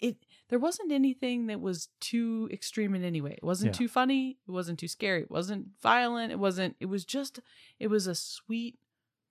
it 0.00 0.16
there 0.50 0.58
wasn't 0.58 0.92
anything 0.92 1.46
that 1.46 1.60
was 1.60 1.88
too 2.00 2.48
extreme 2.52 2.94
in 2.94 3.02
any 3.02 3.20
way. 3.20 3.32
It 3.32 3.42
wasn't 3.42 3.74
Yeah. 3.74 3.78
too 3.78 3.88
funny, 3.88 4.38
it 4.46 4.50
wasn't 4.50 4.78
too 4.78 4.88
scary, 4.88 5.22
it 5.22 5.30
wasn't 5.30 5.68
violent, 5.80 6.32
it 6.32 6.38
wasn't 6.38 6.76
it 6.80 6.86
was 6.86 7.04
just 7.04 7.40
it 7.78 7.88
was 7.88 8.06
a 8.06 8.14
sweet 8.14 8.78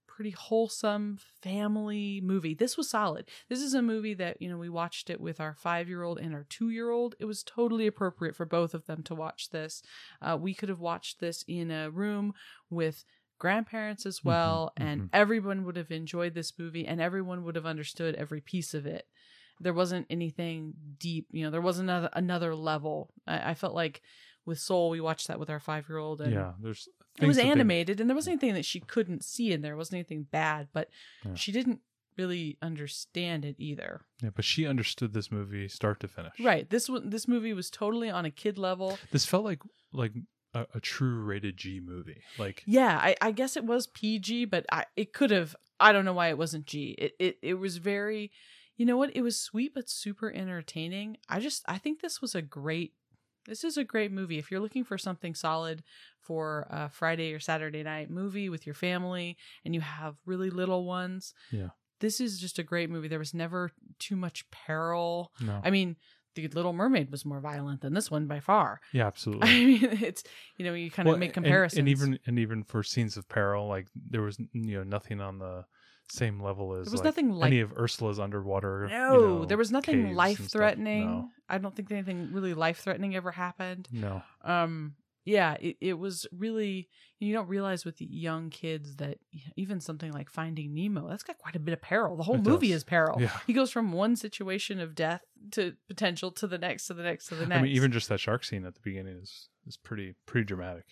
pretty 0.08 0.32
wholesome 0.32 1.18
family 1.42 2.20
movie. 2.22 2.54
This 2.54 2.76
was 2.76 2.90
solid. 2.90 3.30
This 3.48 3.62
is 3.62 3.74
a 3.74 3.82
movie 3.82 4.14
that, 4.16 4.42
you 4.42 4.50
know, 4.50 4.58
we 4.58 4.68
watched 4.68 5.10
it 5.10 5.22
with 5.22 5.40
our 5.40 5.56
5-year-old 5.56 6.20
and 6.20 6.34
our 6.34 6.44
2-year-old. 6.50 7.16
It 7.20 7.26
was 7.26 7.42
totally 7.42 7.88
appropriate 7.88 8.36
for 8.36 8.46
both 8.46 8.74
of 8.74 8.86
them 8.86 9.02
to 9.04 9.16
watch 9.16 9.50
this. 9.52 9.82
Uh, 10.22 10.38
we 10.38 10.54
could 10.54 10.68
have 10.68 10.82
watched 10.82 11.22
this 11.22 11.46
in 11.48 11.72
a 11.72 11.90
room 11.90 12.34
with 12.70 13.06
grandparents 13.38 14.06
as 14.06 14.22
well 14.22 14.74
and 14.76 15.04
mhm. 15.04 15.10
everyone 15.14 15.64
would 15.64 15.78
have 15.78 15.92
enjoyed 15.92 16.34
this 16.34 16.60
movie 16.60 16.86
and 16.86 17.00
everyone 17.00 17.46
would 17.46 17.56
have 17.56 17.66
understood 17.66 18.14
every 18.16 18.42
piece 18.42 18.74
of 18.74 18.86
it 18.86 19.08
there 19.60 19.74
wasn't 19.74 20.06
anything 20.10 20.74
deep 20.98 21.28
you 21.32 21.44
know 21.44 21.52
there 21.52 21.62
wasn't 21.62 21.90
another, 21.90 22.10
another 22.14 22.56
level 22.56 23.12
I, 23.28 23.52
I 23.52 23.54
felt 23.54 23.74
like 23.76 24.02
with 24.46 24.60
soul 24.60 24.90
we 24.90 25.02
watched 25.02 25.28
that 25.28 25.40
with 25.40 25.50
our 25.50 25.60
five 25.60 25.88
year 25.90 25.98
old 25.98 26.22
and 26.22 26.34
yeah 26.34 26.54
there's 26.62 26.88
it 27.22 27.28
was 27.28 27.38
that 27.38 27.44
they- 27.44 27.50
animated 27.52 28.00
and 28.00 28.10
there 28.10 28.16
wasn't 28.16 28.34
anything 28.42 28.56
that 28.56 28.66
she 28.66 28.80
couldn't 28.80 29.24
see 29.24 29.52
in 29.52 29.62
there 29.62 29.74
it 29.74 29.78
wasn't 29.78 29.96
anything 29.96 30.24
bad 30.32 30.68
but 30.74 30.90
Yeah. 31.26 31.34
she 31.36 31.52
didn't 31.52 31.82
really 32.18 32.58
understand 32.62 33.46
it 33.46 33.56
either 33.60 34.02
yeah 34.22 34.30
but 34.36 34.44
she 34.46 34.66
understood 34.66 35.14
this 35.14 35.32
movie 35.32 35.68
start 35.68 36.00
to 36.02 36.08
finish 36.08 36.34
right 36.40 36.70
this 36.70 36.90
one 36.90 37.10
this 37.10 37.28
movie 37.28 37.54
was 37.54 37.70
totally 37.70 38.10
on 38.10 38.26
a 38.26 38.32
kid 38.32 38.58
level 38.58 38.98
this 39.12 39.26
felt 39.26 39.46
like 39.46 39.62
like 39.94 40.14
a, 40.54 40.66
a 40.76 40.80
true 40.80 41.20
rated 41.24 41.56
g 41.58 41.80
movie 41.80 42.22
like 42.38 42.64
Yeah, 42.66 42.98
I, 42.98 43.16
I 43.22 43.32
guess 43.32 43.56
it 43.56 43.64
was 43.66 43.86
PG, 43.88 44.46
but 44.46 44.66
I 44.72 44.86
it 44.96 45.14
could 45.14 45.30
have. 45.30 45.56
I 45.80 45.92
don't 45.92 46.06
know 46.06 46.14
why 46.14 46.30
it 46.30 46.40
wasn't 46.40 46.66
G. 46.66 46.96
It 46.98 47.14
it 47.20 47.38
it 47.44 47.54
was 47.54 47.78
very, 47.78 48.32
you 48.80 48.86
know 48.88 48.98
what? 48.98 49.16
It 49.16 49.22
was 49.22 49.40
sweet 49.40 49.74
but 49.76 49.90
super 49.90 50.32
entertaining. 50.34 51.18
I 51.30 51.40
just 51.40 51.64
I 51.68 51.78
think 51.78 52.02
this 52.02 52.20
was 52.22 52.34
a 52.34 52.42
great. 52.42 52.94
This 53.46 53.64
is 53.64 53.78
a 53.78 53.84
great 53.84 54.12
movie 54.12 54.38
if 54.38 54.50
you're 54.52 54.60
looking 54.60 54.84
for 54.84 54.98
something 54.98 55.34
solid 55.36 55.84
for 56.20 56.68
a 56.70 56.90
Friday 56.90 57.34
or 57.34 57.40
Saturday 57.40 57.84
night 57.84 58.10
movie 58.10 58.48
with 58.50 58.66
your 58.66 58.76
family 58.76 59.38
and 59.66 59.74
you 59.76 59.82
have 59.82 60.16
really 60.26 60.50
little 60.50 60.86
ones. 60.86 61.34
Yeah. 61.52 61.70
This 62.00 62.22
is 62.22 62.40
just 62.40 62.60
a 62.60 62.64
great 62.64 62.90
movie. 62.90 63.08
There 63.08 63.18
was 63.20 63.34
never 63.34 63.72
too 63.98 64.16
much 64.16 64.50
peril. 64.52 65.32
no 65.42 65.62
I 65.64 65.72
mean, 65.72 65.96
The 66.36 66.48
Little 66.48 66.74
Mermaid 66.74 67.10
was 67.12 67.26
more 67.26 67.40
violent 67.40 67.82
than 67.82 67.94
this 67.94 68.12
one 68.12 68.28
by 68.28 68.40
far. 68.40 68.82
yeah 68.94 69.08
absolutely 69.12 69.50
I 69.50 69.66
mean, 69.66 69.84
it's 70.04 70.24
you 70.58 70.66
know 70.66 70.74
you 70.74 70.92
kind 70.92 71.08
Well, 71.08 71.16
of 71.16 71.20
make 71.20 71.36
and- 71.36 71.44
comparisons. 71.46 71.80
and, 71.80 71.90
even 71.90 72.20
and 72.28 72.38
even 72.40 72.64
for 72.64 72.84
scenes 72.84 73.18
of 73.18 73.28
peril 73.28 73.68
like 73.68 73.88
there 73.96 74.22
was 74.22 74.38
you 74.54 74.76
know 74.78 74.84
nothing 74.84 75.20
on 75.22 75.40
the 75.40 75.66
same 76.12 76.42
level 76.42 76.74
as 76.74 76.86
There 76.88 76.92
was 76.92 77.00
like, 77.02 77.06
nothing 77.06 77.32
like- 77.32 77.48
any 77.52 77.60
of 77.62 77.72
Ursula's 77.78 78.20
underwater. 78.20 78.88
you 78.90 78.98
No, 78.98 79.20
know, 79.20 79.46
there 79.46 79.58
was 79.58 79.72
nothing 79.72 79.96
caves 79.96 80.06
and 80.06 80.12
stuff. 80.12 80.18
life 80.18 80.52
threatening. 80.52 81.06
No, 81.08 81.30
I 81.48 81.58
don't 81.58 81.76
think 81.76 81.92
anything 81.92 82.32
really 82.34 82.54
life 82.54 82.80
threatening 82.80 83.16
ever 83.16 83.32
happened. 83.32 83.88
no. 83.92 84.22
Um, 84.44 84.96
yeah, 85.26 85.58
it, 85.60 85.76
it 85.80 85.94
was 85.94 86.26
really 86.32 86.90
you 87.20 87.34
don't 87.34 87.48
realize 87.50 87.86
with 87.86 88.02
young 88.02 88.50
kids 88.50 88.96
that 88.96 89.18
even 89.56 89.80
something 89.80 90.12
like 90.12 90.30
Finding 90.30 90.74
Nemo 90.74 91.08
that's 91.08 91.22
got 91.22 91.38
quite 91.38 91.56
a 91.56 91.60
bit 91.60 91.74
of 91.74 91.82
peril. 91.82 92.16
The 92.16 92.24
whole 92.24 92.36
It 92.36 92.44
movie 92.44 92.70
does. 92.70 92.78
is 92.78 92.84
peril. 92.86 93.22
Yeah. 93.22 93.38
He 93.46 93.54
goes 93.54 93.70
from 93.70 93.92
one 93.92 94.16
situation 94.16 94.80
of 94.80 94.96
death 94.96 95.22
to 95.52 95.74
potential 95.88 96.32
to 96.32 96.48
the 96.48 96.58
next 96.58 96.88
to 96.88 96.94
the 96.96 97.04
next 97.04 97.28
to 97.28 97.36
the 97.36 97.46
next. 97.46 97.60
I 97.60 97.64
mean, 97.64 97.74
even 97.74 97.92
just 97.92 98.10
that 98.10 98.20
shark 98.22 98.44
scene 98.44 98.66
at 98.66 98.74
the 98.74 98.80
beginning 98.82 99.18
is 99.22 99.50
is 99.68 99.78
pretty 99.78 100.16
pretty 100.26 100.46
dramatic. 100.46 100.86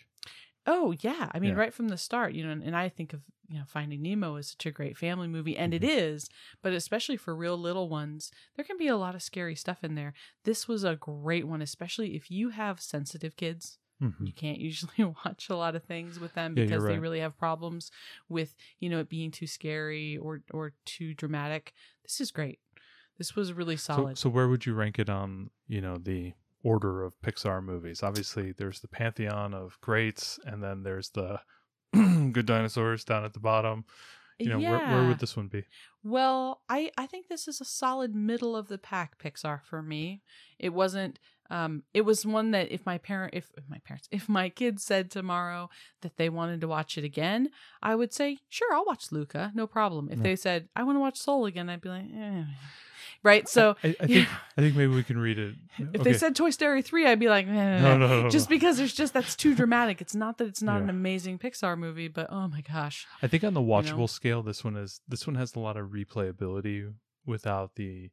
Oh 0.69 0.93
yeah, 0.99 1.31
I 1.33 1.39
mean, 1.39 1.53
Yeah. 1.53 1.55
right 1.55 1.73
from 1.73 1.87
the 1.87 1.97
start, 1.97 2.33
you 2.33 2.43
know, 2.43 2.51
and, 2.51 2.61
and 2.63 2.75
I 2.75 2.89
think 2.89 3.13
of 3.13 3.23
you 3.47 3.57
know 3.57 3.63
Finding 3.65 4.01
Nemo 4.01 4.35
as 4.35 4.49
such 4.49 4.65
a 4.65 4.71
great 4.71 4.97
family 4.97 5.27
movie, 5.27 5.57
and 5.57 5.73
it 5.73 5.81
Mhm. 5.81 5.85
is, 5.85 6.29
but 6.61 6.73
especially 6.73 7.15
for 7.17 7.33
real 7.35 7.57
little 7.57 7.87
ones, 7.89 8.31
there 8.55 8.65
can 8.65 8.77
be 8.77 8.87
a 8.87 8.97
lot 8.97 9.15
of 9.15 9.23
scary 9.23 9.55
stuff 9.55 9.83
in 9.83 9.95
there. 9.95 10.13
This 10.43 10.67
was 10.67 10.83
a 10.83 10.95
great 10.97 11.47
one, 11.47 11.61
especially 11.61 12.15
if 12.15 12.29
you 12.29 12.49
have 12.49 12.81
sensitive 12.81 13.37
kids. 13.37 13.79
Mhm. 13.99 14.27
You 14.27 14.33
can't 14.33 14.59
usually 14.69 15.05
watch 15.25 15.49
a 15.49 15.55
lot 15.55 15.75
of 15.75 15.85
things 15.85 16.19
with 16.19 16.33
them 16.33 16.55
Yeah, 16.55 16.63
you're 16.65 16.81
because 16.81 16.85
they 16.85 16.99
really 16.99 17.19
have 17.21 17.37
problems 17.37 17.89
with 18.27 18.55
you 18.79 18.89
know 18.89 18.99
it 18.99 19.09
being 19.09 19.31
too 19.31 19.47
scary 19.47 20.17
or 20.17 20.43
or 20.51 20.73
too 20.85 21.13
dramatic. 21.13 21.73
This 22.03 22.19
is 22.21 22.31
great. 22.31 22.59
This 23.17 23.35
was 23.35 23.53
really 23.53 23.77
So, 23.89 24.09
solid. 24.09 24.17
so 24.17 24.29
where 24.29 24.47
would 24.47 24.65
you 24.65 24.73
rank 24.73 24.99
it 24.99 25.09
on 25.09 25.49
you 25.67 25.81
know 25.81 25.97
the 25.97 26.33
order 26.63 27.03
of 27.03 27.19
Pixar 27.21 27.63
movies? 27.63 28.03
Obviously, 28.03 28.51
there's 28.51 28.79
the 28.79 28.87
pantheon 28.87 29.53
of 29.53 29.77
greats, 29.81 30.39
and 30.45 30.63
then 30.63 30.83
there's 30.83 31.09
the 31.09 31.39
good 31.93 32.45
dinosaurs 32.45 33.03
down 33.03 33.25
at 33.25 33.33
the 33.33 33.39
bottom. 33.39 33.85
You 34.39 34.49
know, 34.49 34.59
where, 34.59 34.77
where 34.77 35.07
would 35.07 35.17
this 35.17 35.35
one 35.35 35.47
be? 35.47 35.63
Well, 36.03 36.61
I 36.69 36.91
I 36.95 37.07
think 37.07 37.27
this 37.27 37.47
is 37.47 37.59
a 37.59 37.65
solid 37.65 38.13
middle 38.13 38.55
of 38.55 38.67
the 38.67 38.77
pack 38.77 39.17
Pixar 39.17 39.63
for 39.63 39.81
me. 39.81 40.21
It 40.59 40.73
wasn't 40.73 41.17
um 41.49 41.83
it 41.93 42.01
was 42.01 42.25
one 42.25 42.51
that 42.51 42.71
if 42.71 42.85
my 42.85 42.97
parent 42.97 43.33
if, 43.33 43.49
if 43.57 43.63
my 43.69 43.79
parents 43.85 44.07
if 44.11 44.27
my 44.29 44.49
kids 44.49 44.83
said 44.83 45.09
tomorrow 45.11 45.69
that 46.01 46.17
they 46.17 46.29
wanted 46.29 46.61
to 46.61 46.67
watch 46.67 46.97
it 46.97 47.03
again, 47.03 47.49
I 47.81 47.95
would 47.95 48.13
say, 48.13 48.39
"Sure, 48.49 48.73
I'll 48.73 48.85
watch 48.85 49.11
Luca, 49.11 49.51
no 49.55 49.67
problem." 49.67 50.09
If 50.11 50.17
Yeah. 50.17 50.23
they 50.23 50.35
said, 50.35 50.69
"I 50.75 50.83
want 50.83 50.95
to 50.95 50.99
watch 50.99 51.17
Soul 51.17 51.45
again," 51.45 51.69
I'd 51.69 51.81
be 51.81 51.89
like, 51.89 52.05
eh. 52.13 52.43
Right? 53.23 53.47
So, 53.47 53.75
I, 53.83 53.87
I 53.87 53.91
think 54.07 54.09
yeah. 54.09 54.27
I 54.57 54.61
think 54.61 54.75
maybe 54.75 54.93
we 54.93 55.03
can 55.03 55.17
read 55.17 55.39
it. 55.39 55.55
if 55.79 55.87
Okay. 55.87 56.03
they 56.03 56.13
said 56.13 56.35
Toy 56.35 56.49
Story 56.51 56.81
3, 56.81 57.07
I'd 57.07 57.19
be 57.19 57.29
like, 57.29 57.47
eh. 57.47 57.51
no, 57.81 57.97
no, 57.97 58.07
no, 58.07 58.21
no, 58.23 58.29
just 58.29 58.49
because 58.49 58.77
there's 58.77 58.93
just 58.93 59.13
that's 59.13 59.35
too 59.35 59.55
dramatic. 59.55 60.01
It's 60.01 60.15
not 60.15 60.37
that 60.37 60.47
it's 60.47 60.61
not 60.61 60.81
an 60.81 60.89
amazing 60.89 61.39
Pixar 61.39 61.77
movie, 61.77 62.07
but 62.07 62.27
oh 62.29 62.47
my 62.47 62.61
gosh. 62.61 63.05
I 63.21 63.27
think 63.27 63.43
on 63.43 63.53
the 63.53 63.61
watchable 63.61 63.97
know? 63.99 64.07
scale, 64.07 64.43
this 64.43 64.63
one 64.63 64.75
is 64.75 65.01
this 65.07 65.25
one 65.25 65.35
has 65.35 65.55
a 65.55 65.59
lot 65.59 65.77
of 65.77 65.87
replayability 65.89 66.93
without 67.25 67.75
the. 67.75 68.11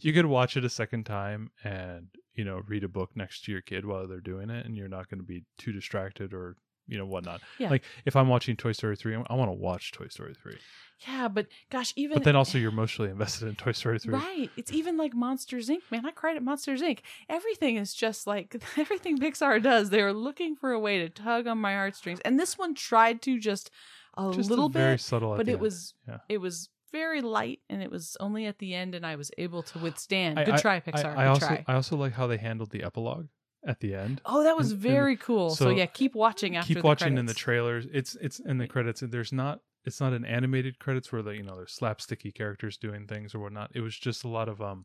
You 0.00 0.12
could 0.12 0.26
watch 0.26 0.56
it 0.56 0.64
a 0.64 0.70
second 0.70 1.04
time 1.04 1.50
and 1.64 2.08
you 2.34 2.44
know 2.44 2.62
read 2.66 2.84
a 2.84 2.88
book 2.88 3.10
next 3.14 3.44
to 3.44 3.52
your 3.52 3.60
kid 3.60 3.84
while 3.84 4.06
they're 4.06 4.20
doing 4.20 4.50
it, 4.50 4.64
and 4.66 4.76
you're 4.76 4.88
not 4.88 5.08
going 5.08 5.20
to 5.20 5.26
be 5.26 5.44
too 5.58 5.72
distracted 5.72 6.32
or 6.32 6.56
you 6.88 6.98
know 6.98 7.06
whatnot. 7.06 7.40
Yeah. 7.58 7.70
Like 7.70 7.84
if 8.04 8.16
I'm 8.16 8.28
watching 8.28 8.56
Toy 8.56 8.72
Story 8.72 8.96
three, 8.96 9.14
I 9.14 9.34
want 9.34 9.48
to 9.48 9.52
watch 9.56 9.92
Toy 9.92 10.08
Story 10.08 10.34
three, 10.34 10.58
Yeah, 11.06 11.28
but 11.28 11.46
gosh, 11.70 11.92
even 11.96 12.14
but 12.16 12.24
then 12.24 12.34
also 12.36 12.58
you're 12.58 12.72
emotionally 12.72 13.10
invested 13.16 13.46
in 13.48 13.54
Toy 13.54 13.72
Story 13.72 13.98
three. 14.00 14.14
Right. 14.14 14.50
It's 14.56 14.72
even 14.72 14.96
like 14.96 15.14
Monsters 15.14 15.68
Inc. 15.68 15.78
Man, 15.90 16.04
I 16.04 16.10
cried 16.10 16.36
at 16.36 16.42
Monsters 16.42 16.82
Inc. 16.82 16.98
Everything 17.28 17.76
is 17.76 17.94
just 17.94 18.26
like 18.26 18.60
everything 18.76 19.18
Pixar 19.18 19.62
does. 19.62 19.90
They 19.90 20.02
are 20.02 20.12
looking 20.12 20.56
for 20.56 20.72
a 20.72 20.80
way 20.80 20.98
to 20.98 21.08
tug 21.08 21.46
on 21.46 21.58
my 21.58 21.74
heartstrings, 21.74 22.20
and 22.24 22.38
this 22.38 22.58
one 22.58 22.74
tried 22.74 23.22
to 23.22 23.38
just 23.38 23.70
a 24.18 24.32
Just 24.34 24.50
little 24.50 24.66
a 24.66 24.70
very 24.70 24.94
bit, 24.94 25.00
subtle, 25.00 25.36
but 25.36 25.48
it 25.48 25.60
was 25.60 25.94
Yeah. 26.06 26.18
it 26.28 26.38
was 26.38 26.68
very 26.92 27.20
light, 27.22 27.60
and 27.68 27.82
it 27.82 27.90
was 27.90 28.16
only 28.20 28.46
at 28.46 28.58
the 28.58 28.74
end, 28.74 28.94
and 28.94 29.04
I 29.04 29.16
was 29.16 29.30
able 29.38 29.62
to 29.64 29.78
withstand. 29.78 30.38
I- 30.38 30.44
Good 30.44 30.54
I- 30.54 30.58
try, 30.60 30.76
I, 30.76 30.80
Pixar. 30.80 31.16
I 31.16 31.24
Good 31.24 31.28
also 31.28 31.46
try. 31.46 31.64
I 31.66 31.74
also 31.74 31.96
like 31.96 32.12
how 32.12 32.26
they 32.26 32.36
handled 32.36 32.70
the 32.70 32.82
epilogue 32.84 33.28
at 33.66 33.80
the 33.80 33.94
end. 33.94 34.20
oh, 34.26 34.42
that 34.44 34.56
was 34.56 34.70
and- 34.72 34.82
and 34.84 34.92
very 34.92 35.16
cool. 35.16 35.50
So, 35.50 35.64
so 35.66 35.70
yeah, 35.70 35.86
keep 35.86 36.14
watching 36.14 36.56
after 36.56 36.74
keep 36.74 36.84
watching 36.84 37.16
in 37.18 37.26
the 37.26 37.34
trailers 37.34 37.86
it's 37.92 38.16
it's 38.20 38.38
in 38.40 38.58
the 38.58 38.66
credits 38.66 39.00
there's 39.06 39.32
not 39.32 39.60
it's 39.84 40.00
not 40.00 40.12
an 40.12 40.24
animated 40.24 40.78
credits 40.80 41.10
where 41.12 41.22
the 41.22 41.30
you 41.36 41.42
know 41.44 41.54
there's 41.56 41.76
slapsticky 41.76 42.34
characters 42.34 42.76
doing 42.76 43.06
things 43.06 43.34
or 43.34 43.38
whatnot 43.40 43.70
it 43.74 43.80
was 43.80 43.96
just 43.96 44.24
a 44.24 44.28
lot 44.28 44.48
of 44.48 44.60
um 44.60 44.84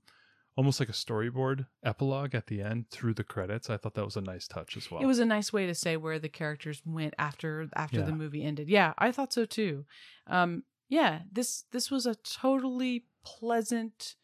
almost 0.55 0.79
like 0.79 0.89
a 0.89 0.93
storyboard 0.93 1.65
epilogue 1.83 2.33
at 2.35 2.45
the 2.47 2.61
end 2.61 2.85
through 2.91 3.13
the 3.15 3.23
credits 3.23 3.69
i 3.69 3.77
thought 3.77 3.93
that 3.95 4.05
was 4.05 4.15
a 4.15 4.21
nice 4.21 4.47
touch 4.47 4.75
as 4.77 4.89
well 4.91 5.01
It 5.01 5.05
was 5.05 5.19
a 5.19 5.25
nice 5.25 5.51
way 5.53 5.65
to 5.67 5.73
say 5.75 5.97
where 5.97 6.17
the 6.19 6.29
characters 6.29 6.81
went 6.85 7.13
after 7.19 7.67
after 7.75 7.99
Yeah. 7.99 8.05
the 8.05 8.11
movie 8.11 8.43
ended. 8.43 8.67
Yeah, 8.69 8.93
I 8.97 9.11
thought 9.11 9.33
so 9.33 9.45
too. 9.45 9.85
Um, 10.27 10.63
yeah, 10.89 11.21
this 11.31 11.65
this 11.71 11.89
was 11.91 12.05
a 12.05 12.15
totally 12.15 13.05
pleasant, 13.23 14.15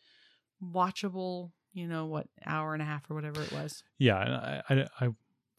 watchable. 0.62 1.52
You 1.74 1.88
know 1.88 2.06
what, 2.06 2.28
hour 2.46 2.74
and 2.74 2.82
a 2.84 2.86
half 2.86 3.10
or 3.10 3.16
whatever 3.16 3.42
it 3.42 3.52
was. 3.52 3.84
yeah 3.98 4.22
and 4.22 4.36
I, 4.36 4.64
I 5.02 5.06
i 5.06 5.10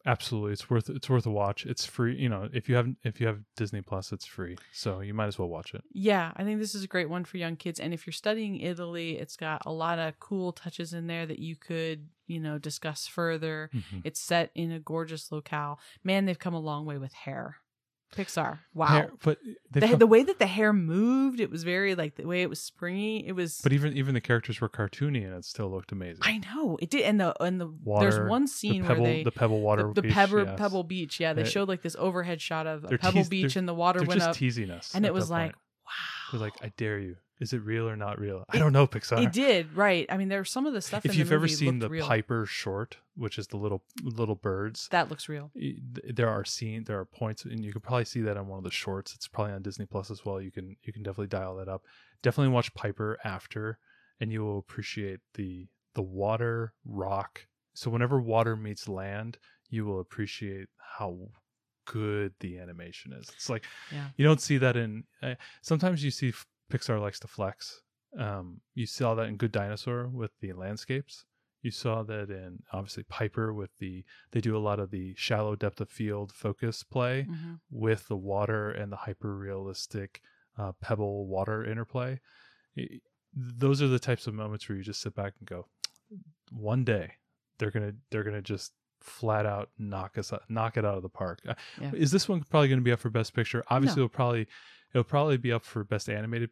absolutely 0.07 0.53
it's 0.53 0.69
worth 0.69 0.87
it's 0.89 1.09
worth 1.09 1.25
a 1.25 1.31
watch 1.31 1.65
it's 1.65 1.83
free 1.83 2.15
you 2.15 2.29
know 2.29 2.47
if 2.53 2.69
you 2.69 2.75
have 2.75 2.87
if 3.03 3.19
you 3.19 3.25
have 3.25 3.39
disney 3.57 3.81
plus 3.81 4.11
it's 4.13 4.23
free 4.25 4.55
so 4.71 4.99
you 4.99 5.15
might 5.15 5.25
as 5.25 5.39
well 5.39 5.49
watch 5.49 5.73
it 5.73 5.81
Yeah, 5.91 6.31
I 6.35 6.43
think 6.43 6.59
this 6.59 6.75
is 6.75 6.83
a 6.83 6.87
great 6.87 7.09
one 7.09 7.25
for 7.25 7.37
young 7.37 7.55
kids. 7.55 7.79
And 7.79 7.91
if 7.93 8.05
you're 8.05 8.13
studying 8.13 8.59
Italy, 8.59 9.17
it's 9.17 9.35
got 9.35 9.63
a 9.65 9.71
lot 9.73 9.97
of 9.99 10.19
cool 10.19 10.51
touches 10.53 10.93
in 10.93 11.07
there 11.07 11.25
that 11.25 11.39
you 11.39 11.55
could, 11.55 12.07
you 12.27 12.39
know, 12.39 12.59
discuss 12.59 13.07
further. 13.07 13.71
Mhm. 13.73 14.01
It's 14.03 14.19
set 14.21 14.51
in 14.53 14.71
a 14.71 14.79
gorgeous 14.79 15.31
locale. 15.31 15.79
Man, 16.03 16.25
they've 16.25 16.37
come 16.39 16.53
a 16.53 16.59
long 16.59 16.85
way 16.85 16.97
with 16.99 17.13
hair. 17.13 17.57
Pixar. 18.15 18.59
Wow. 18.73 18.85
Hair- 18.87 19.11
but 19.23 19.39
the, 19.71 19.81
felt- 19.81 19.99
the 19.99 20.07
way 20.07 20.23
that 20.23 20.39
the 20.39 20.45
hair 20.47 20.71
moved, 20.73 21.39
it 21.39 21.49
was 21.49 21.63
very 21.63 21.95
like 21.95 22.15
the 22.15 22.25
way 22.25 22.41
it 22.41 22.49
was 22.49 22.61
springy. 22.61 23.25
It 23.27 23.33
was. 23.33 23.59
but 23.61 23.73
even 23.73 23.95
even 23.97 24.13
the 24.13 24.21
characters 24.21 24.61
were 24.61 24.69
cartoony 24.69 25.25
and 25.25 25.33
it 25.33 25.45
still 25.45 25.69
looked 25.69 25.91
amazing 25.91 26.21
I 26.21 26.39
know 26.53 26.77
it 26.81 26.89
did, 26.89 27.01
and 27.03 27.19
the 27.19 27.41
and 27.43 27.59
the 27.59 27.67
Water, 27.67 28.09
there's 28.11 28.29
one 28.29 28.43
the 28.43 28.47
scene 28.47 28.83
pebble 28.83 29.03
where 29.03 29.13
they 29.13 29.23
the 29.23 29.31
pebble 29.31 29.61
water 29.61 29.83
the, 29.89 29.93
the 29.95 30.01
beach, 30.03 30.13
pebble 30.13 30.45
yes. 30.45 30.57
pebble 30.59 30.83
beach. 30.83 31.19
Yeah, 31.19 31.33
they 31.33 31.43
They- 31.43 31.49
showed 31.49 31.67
like 31.67 31.81
this 31.81 31.95
overhead 31.99 32.41
shot 32.41 32.67
of 32.67 32.85
a 32.85 32.97
pebble 32.97 33.21
teas- 33.21 33.29
beach, 33.29 33.55
and 33.55 33.67
the 33.67 33.73
water 33.73 33.99
went 33.99 34.13
just 34.13 34.29
up, 34.29 34.35
teasing 34.35 34.69
us 34.71 34.93
and 34.95 35.05
it 35.05 35.13
was 35.13 35.29
like, 35.29 35.53
wow. 35.85 36.31
They're 36.31 36.41
like, 36.41 36.53
I 36.61 36.71
dare 36.77 36.99
you. 36.99 37.17
Is 37.39 37.51
it 37.51 37.57
real 37.63 37.87
or 37.89 37.95
not 37.97 38.17
real? 38.19 38.45
I 38.49 38.55
It- 38.55 38.59
don't 38.59 38.71
know, 38.71 38.87
Pixar. 38.87 39.23
It 39.25 39.33
did 39.33 39.73
right. 39.73 40.05
I 40.09 40.15
mean, 40.17 40.29
there's 40.29 40.49
some 40.49 40.65
of 40.65 40.73
the 40.73 40.81
stuff. 40.81 41.05
if 41.05 41.15
you've 41.15 41.31
ever 41.33 41.47
seen 41.49 41.79
the 41.79 41.89
real. 41.89 42.07
Piper 42.07 42.45
short, 42.45 42.97
which 43.15 43.37
is 43.37 43.47
the 43.47 43.57
little 43.57 43.83
little 44.03 44.35
birds, 44.35 44.87
that 44.91 45.09
looks 45.09 45.27
real. 45.27 45.51
there 45.53 46.29
are 46.29 46.45
scene 46.45 46.85
there 46.85 46.99
are 46.99 47.05
points, 47.05 47.43
and 47.43 47.63
you 47.65 47.71
can 47.73 47.81
probably 47.81 48.05
see 48.05 48.21
that 48.21 48.37
on 48.37 48.47
one 48.47 48.57
of 48.57 48.63
the 48.63 48.71
shorts. 48.71 49.13
It's 49.15 49.27
probably 49.27 49.53
on 49.53 49.61
Disney 49.63 49.85
Plus 49.85 50.09
as 50.09 50.23
well. 50.25 50.39
You 50.39 50.51
can 50.51 50.77
you 50.83 50.93
can 50.93 51.03
definitely 51.03 51.27
dial 51.27 51.55
that 51.57 51.67
up. 51.67 51.83
Definitely 52.21 52.53
watch 52.53 52.73
Piper 52.73 53.17
after, 53.23 53.79
and 54.21 54.31
you 54.31 54.43
will 54.45 54.57
appreciate 54.59 55.19
the 55.33 55.67
the 55.93 56.01
water 56.01 56.73
rock. 56.85 57.47
So 57.73 57.89
whenever 57.89 58.21
water 58.21 58.55
meets 58.55 58.87
land, 58.87 59.37
you 59.69 59.83
will 59.85 59.99
appreciate 59.99 60.67
how 60.77 61.29
good 61.85 62.33
the 62.39 62.57
animation 62.59 63.13
is. 63.13 63.29
It's 63.35 63.49
like 63.49 63.65
Yeah. 63.91 64.07
you 64.17 64.25
don't 64.25 64.41
see 64.41 64.57
that 64.57 64.75
in. 64.75 65.03
Uh, 65.21 65.35
sometimes 65.61 66.03
you 66.03 66.11
see 66.11 66.29
f- 66.29 66.45
Pixar 66.71 66.99
likes 67.01 67.19
to 67.19 67.27
flex. 67.27 67.81
Um, 68.17 68.61
you 68.73 68.85
saw 68.85 69.13
that 69.15 69.27
in 69.27 69.37
Good 69.37 69.51
Dinosaur 69.51 70.07
with 70.07 70.31
the 70.39 70.53
landscapes. 70.53 71.25
You 71.61 71.71
saw 71.71 72.03
that 72.03 72.29
in 72.29 72.59
obviously 72.71 73.03
Piper 73.03 73.51
with 73.53 73.71
the 73.79 74.05
they 74.31 74.39
do 74.39 74.55
a 74.55 74.59
lot 74.59 74.79
of 74.79 74.91
the 74.91 75.13
shallow 75.17 75.55
depth 75.55 75.81
of 75.81 75.89
field 75.89 76.31
focus 76.31 76.83
play 76.83 77.25
Mhm. 77.29 77.59
with 77.71 78.07
the 78.07 78.15
water 78.15 78.69
and 78.69 78.91
the 78.91 78.97
hyper 78.97 79.35
realistic 79.35 80.21
uh, 80.57 80.71
pebble 80.79 81.27
water 81.27 81.65
interplay. 81.65 82.19
I- 82.77 83.01
Those 83.33 83.81
are 83.81 83.89
the 83.89 83.99
types 83.99 84.27
of 84.27 84.33
moments 84.33 84.69
where 84.69 84.77
you 84.77 84.83
just 84.83 85.01
sit 85.01 85.13
back 85.15 85.33
and 85.39 85.47
go, 85.47 85.67
one 86.51 86.85
day 86.85 87.15
they're 87.57 87.71
gonna 87.71 87.93
they're 88.11 88.23
gonna 88.23 88.41
just 88.41 88.71
flat 89.01 89.45
out 89.45 89.69
knock 89.77 90.17
us 90.17 90.31
knock 90.47 90.77
it 90.77 90.85
out 90.85 90.95
of 90.95 91.01
the 91.03 91.09
park. 91.09 91.41
Uh, 91.47 91.55
Yeah. 91.81 91.91
Is 91.93 92.11
this 92.11 92.29
one 92.29 92.41
probably 92.43 92.69
going 92.69 92.79
to 92.79 92.83
be 92.83 92.91
up 92.93 92.99
for 92.99 93.09
best 93.09 93.33
picture? 93.33 93.63
Obviously, 93.67 93.99
No. 94.01 94.05
it'll 94.05 94.15
probably 94.15 94.47
it'll 94.95 95.03
probably 95.03 95.35
be 95.37 95.51
up 95.51 95.65
for 95.65 95.83
best 95.83 96.09
animated 96.09 96.49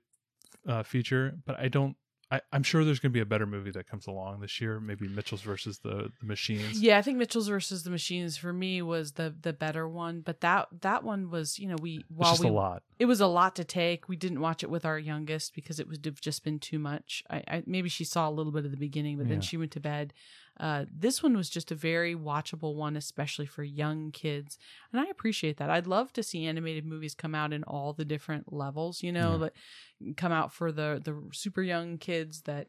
uh, 0.68 0.84
feature, 0.84 1.34
but 1.46 1.58
I 1.60 1.70
don't. 1.70 1.96
I, 2.32 2.42
I'm 2.52 2.64
sure 2.64 2.84
there's 2.84 3.00
going 3.00 3.12
to 3.12 3.14
be 3.14 3.20
a 3.22 3.26
better 3.28 3.46
movie 3.46 3.70
that 3.72 3.88
comes 3.88 4.08
along 4.08 4.40
this 4.40 4.60
year. 4.60 4.80
Maybe 4.80 5.08
Mitchell's 5.08 5.42
versus 5.44 5.80
the, 5.80 6.10
the 6.20 6.26
Machines. 6.26 6.82
Yeah, 6.82 6.98
I 6.98 7.04
think 7.04 7.18
Mitchell's 7.20 7.48
versus 7.48 7.84
the 7.84 7.92
Machines 7.92 8.38
for 8.38 8.52
me 8.52 8.82
was 8.82 9.14
the 9.14 9.36
the 9.40 9.54
better 9.54 9.88
one, 9.88 10.22
but 10.22 10.42
that 10.42 10.68
that 10.82 11.04
one 11.04 11.30
was 11.30 11.60
you 11.60 11.68
know 11.68 11.76
we 11.82 12.04
while 12.10 12.36
we 12.40 12.48
a 12.48 12.52
lot. 12.52 12.82
it 12.98 13.06
was 13.06 13.22
a 13.22 13.28
lot 13.28 13.56
to 13.58 13.64
take. 13.64 14.10
We 14.10 14.16
didn't 14.16 14.42
watch 14.42 14.64
it 14.64 14.70
with 14.70 14.84
our 14.84 14.98
youngest 15.00 15.54
because 15.54 15.80
it 15.80 15.88
would 15.88 16.04
have 16.06 16.22
just 16.22 16.44
been 16.44 16.60
too 16.60 16.80
much. 16.80 17.24
I, 17.30 17.44
I 17.48 17.64
maybe 17.66 17.88
she 17.90 18.04
saw 18.04 18.28
a 18.28 18.32
little 18.32 18.52
bit 18.52 18.66
of 18.66 18.72
the 18.72 18.78
beginning, 18.78 19.18
but 19.18 19.26
Yeah. 19.28 19.34
then 19.34 19.42
she 19.42 19.58
went 19.58 19.72
to 19.74 19.80
bed. 19.80 20.14
Uh, 20.60 20.86
this 20.92 21.24
one 21.24 21.36
was 21.36 21.50
just 21.50 21.72
a 21.72 21.76
very 21.76 22.16
watchable 22.16 22.76
one, 22.76 22.96
especially 22.96 23.46
for 23.48 23.64
young 23.64 24.12
kids, 24.12 24.58
and 24.92 25.02
I 25.02 25.06
appreciate 25.10 25.58
that. 25.58 25.70
I'd 25.72 25.88
love 25.88 26.14
to 26.14 26.22
see 26.24 26.46
animated 26.46 26.86
movies 26.86 27.16
come 27.16 27.34
out 27.34 27.52
in 27.54 27.64
all 27.64 27.94
the 27.94 28.06
different 28.06 28.54
levels. 28.54 29.02
You 29.02 29.12
know, 29.12 29.32
Yeah. 29.32 29.38
like 29.38 30.16
come 30.18 30.32
out 30.32 30.54
for 30.54 30.72
the 30.72 31.02
the 31.04 31.20
super 31.34 31.64
young 31.64 31.98
kids 31.98 32.42
that 32.44 32.68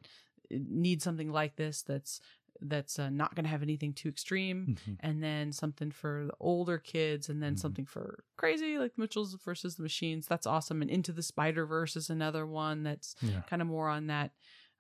need 0.51 1.03
something 1.03 1.31
like 1.31 1.57
this. 1.57 1.83
That's 1.83 2.21
that's 2.61 2.99
uh, 2.99 3.11
not 3.11 3.35
going 3.35 3.45
to 3.45 3.51
have 3.51 3.63
anything 3.63 3.93
too 3.93 4.09
extreme, 4.09 4.77
Mhm. 4.87 4.97
and 5.01 5.23
then 5.23 5.53
something 5.53 5.91
for 5.91 6.25
the 6.29 6.35
older 6.41 6.79
kids, 6.79 7.29
and 7.29 7.43
then 7.43 7.55
Mhm. 7.57 7.59
something 7.59 7.85
for 7.85 8.25
crazy 8.37 8.79
like 8.79 8.97
Mitchell's 8.97 9.35
versus 9.35 9.75
the 9.75 9.83
Machines. 9.83 10.27
That's 10.27 10.47
awesome. 10.47 10.81
And 10.81 10.91
Into 10.91 11.13
the 11.13 11.23
Spider 11.23 11.67
Verse 11.67 11.97
is 11.97 12.09
another 12.09 12.47
one 12.47 12.83
that's 12.85 13.15
Yeah. 13.21 13.43
kind 13.43 13.61
of 13.61 13.69
more 13.69 13.89
on 13.91 14.07
that. 14.07 14.33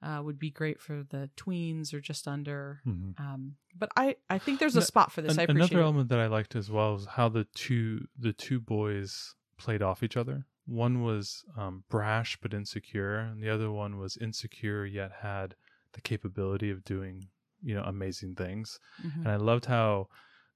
Uh, 0.05 0.21
would 0.23 0.39
be 0.39 0.51
great 0.51 0.81
for 0.83 1.03
the 1.03 1.31
tweens 1.35 1.95
or 1.95 2.01
just 2.01 2.29
under. 2.29 2.83
Mhm. 2.87 3.19
Um, 3.19 3.57
but 3.75 3.91
I 3.97 4.17
I 4.29 4.39
think 4.39 4.61
there's 4.61 4.77
a 4.77 4.81
No, 4.81 4.85
spot 4.85 5.11
for 5.13 5.23
this. 5.23 5.33
An- 5.33 5.41
I 5.41 5.45
appreciate 5.45 5.71
another 5.71 5.81
it. 5.81 5.85
element 5.85 6.09
that 6.11 6.21
I 6.21 6.27
liked 6.27 6.55
as 6.55 6.71
well 6.71 6.93
was 6.93 7.07
how 7.07 7.31
the 7.31 7.45
two 7.55 8.07
the 8.19 8.35
two 8.35 8.61
boys 8.61 9.35
played 9.57 9.81
off 9.83 10.03
each 10.03 10.17
other. 10.17 10.47
One 10.67 11.03
was 11.03 11.45
um, 11.57 11.85
brash 11.89 12.37
but 12.43 12.53
insecure, 12.53 13.17
and 13.19 13.43
the 13.43 13.49
other 13.49 13.71
one 13.71 13.97
was 13.99 14.17
insecure 14.19 14.85
yet 14.85 15.11
had 15.23 15.57
the 15.93 16.01
capability 16.03 16.71
of 16.71 16.85
doing 16.85 17.29
you 17.63 17.75
know 17.75 17.83
amazing 17.85 18.35
things. 18.35 18.79
Mhm. 19.03 19.17
And 19.21 19.29
I 19.29 19.37
loved 19.37 19.65
how 19.67 20.09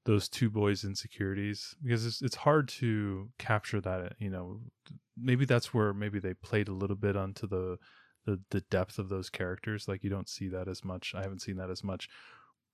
those 0.05 0.29
two 0.29 0.51
boys' 0.51 0.85
insecurities 0.85 1.75
because 1.83 2.05
it's 2.05 2.21
it's 2.21 2.37
hard 2.37 2.69
to 2.81 3.31
capture 3.39 3.81
that. 3.81 4.17
You 4.19 4.29
know, 4.31 4.61
maybe 5.17 5.45
that's 5.47 5.73
where 5.73 5.95
maybe 5.95 6.19
they 6.19 6.35
played 6.35 6.69
a 6.69 6.73
little 6.83 6.97
bit 6.97 7.17
onto 7.17 7.47
the 7.47 7.79
the 8.29 8.43
the 8.51 8.61
depth 8.63 8.99
of 8.99 9.09
those 9.09 9.31
characters. 9.31 9.89
Like 9.89 10.05
you 10.05 10.11
don't 10.11 10.29
see 10.29 10.49
that 10.49 10.69
as 10.69 10.85
much. 10.85 11.15
I 11.15 11.23
haven't 11.23 11.43
seen 11.43 11.57
that 11.57 11.71
as 11.71 11.83
much. 11.85 12.09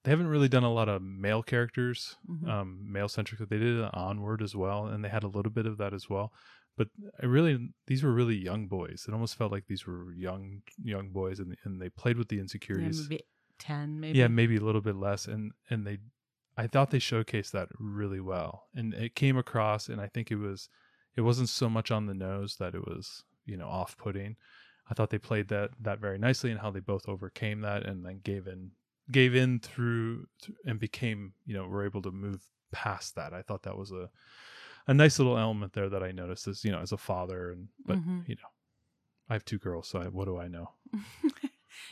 They 0.05 0.11
haven't 0.11 0.29
really 0.29 0.49
done 0.49 0.65
a 0.65 0.73
lot 0.73 0.89
of 0.89 1.03
male 1.03 1.43
characters, 1.43 2.17
Mhm. 2.29 2.51
um, 2.51 2.93
male 2.93 3.09
centric. 3.09 3.39
That 3.41 3.51
they 3.51 3.59
did 3.59 3.79
it 3.81 3.91
onward 3.95 4.43
as 4.43 4.55
well, 4.57 4.87
and 4.87 5.05
they 5.05 5.09
had 5.09 5.25
a 5.25 5.29
little 5.29 5.53
bit 5.53 5.67
of 5.67 5.79
that 5.79 5.95
as 5.95 6.11
well. 6.11 6.33
But 6.77 6.89
I 7.23 7.27
really, 7.27 7.71
these 7.87 8.03
were 8.03 8.13
really 8.13 8.37
young 8.37 8.69
boys. 8.69 9.07
It 9.09 9.15
almost 9.15 9.37
felt 9.37 9.53
like 9.53 9.67
these 9.67 9.87
were 9.87 10.13
young 10.15 10.63
young 10.83 11.11
boys, 11.11 11.41
and 11.41 11.57
and 11.65 11.81
they 11.81 11.91
played 11.91 12.19
with 12.19 12.29
the 12.29 12.41
Yeah, 12.41 12.41
insecurities 12.41 12.91
maybe 12.91 13.25
ten, 13.59 14.01
maybe. 14.01 14.19
yeah 14.19 14.29
maybe 14.29 14.57
a 14.57 14.61
little 14.61 14.81
bit 14.81 14.97
less 14.97 15.27
and 15.27 15.53
and 15.71 15.87
they 15.87 15.99
i 16.57 16.67
thought 16.67 16.91
they 16.91 16.99
showcased 16.99 17.51
that 17.53 17.69
really 17.79 18.21
well 18.21 18.69
and 18.75 18.95
it 18.95 19.15
came 19.15 19.37
across 19.37 19.89
and 19.89 20.01
i 20.01 20.07
think 20.09 20.31
it 20.31 20.37
was 20.37 20.69
it 21.17 21.23
wasn't 21.23 21.49
so 21.49 21.69
much 21.69 21.91
on 21.91 22.07
the 22.07 22.15
nose 22.15 22.57
that 22.57 22.75
it 22.75 22.87
was 22.87 23.25
you 23.45 23.57
know 23.57 23.69
off-putting 23.69 24.37
i 24.91 24.95
thought 24.95 25.11
they 25.11 25.19
played 25.19 25.49
that 25.49 25.71
that 25.81 25.99
very 25.99 26.19
nicely 26.19 26.51
and 26.51 26.61
how 26.61 26.71
they 26.71 26.81
both 26.81 27.09
overcame 27.09 27.61
that 27.61 27.85
and 27.87 28.05
then 28.05 28.21
gave 28.23 28.47
in 28.47 28.71
gave 29.11 29.35
in 29.35 29.59
through 29.61 30.27
th- 30.43 30.57
and 30.67 30.79
became 30.81 31.33
you 31.47 31.55
know 31.55 31.67
were 31.67 31.85
able 31.85 32.03
to 32.03 32.11
move 32.11 32.43
past 32.73 33.15
that 33.15 33.33
i 33.33 33.43
thought 33.43 33.63
that 33.63 33.77
was 33.77 33.91
a 33.93 34.09
a 34.87 34.95
nice 34.95 35.19
little 35.19 35.39
element 35.39 35.73
there 35.73 35.89
that 35.89 36.03
i 36.03 36.11
noticed 36.13 36.47
as 36.49 36.65
you 36.65 36.73
know 36.73 36.81
as 36.81 36.93
a 36.93 36.97
father 36.99 37.51
and 37.53 37.69
but 37.87 37.97
Mhm. 37.99 38.29
you 38.29 38.35
know 38.37 38.49
i 39.29 39.33
have 39.33 39.45
two 39.45 39.59
girls 39.59 39.89
so 39.89 40.01
I, 40.01 40.05
what 40.09 40.27
do 40.27 40.39
i 40.39 40.49
know 40.49 40.71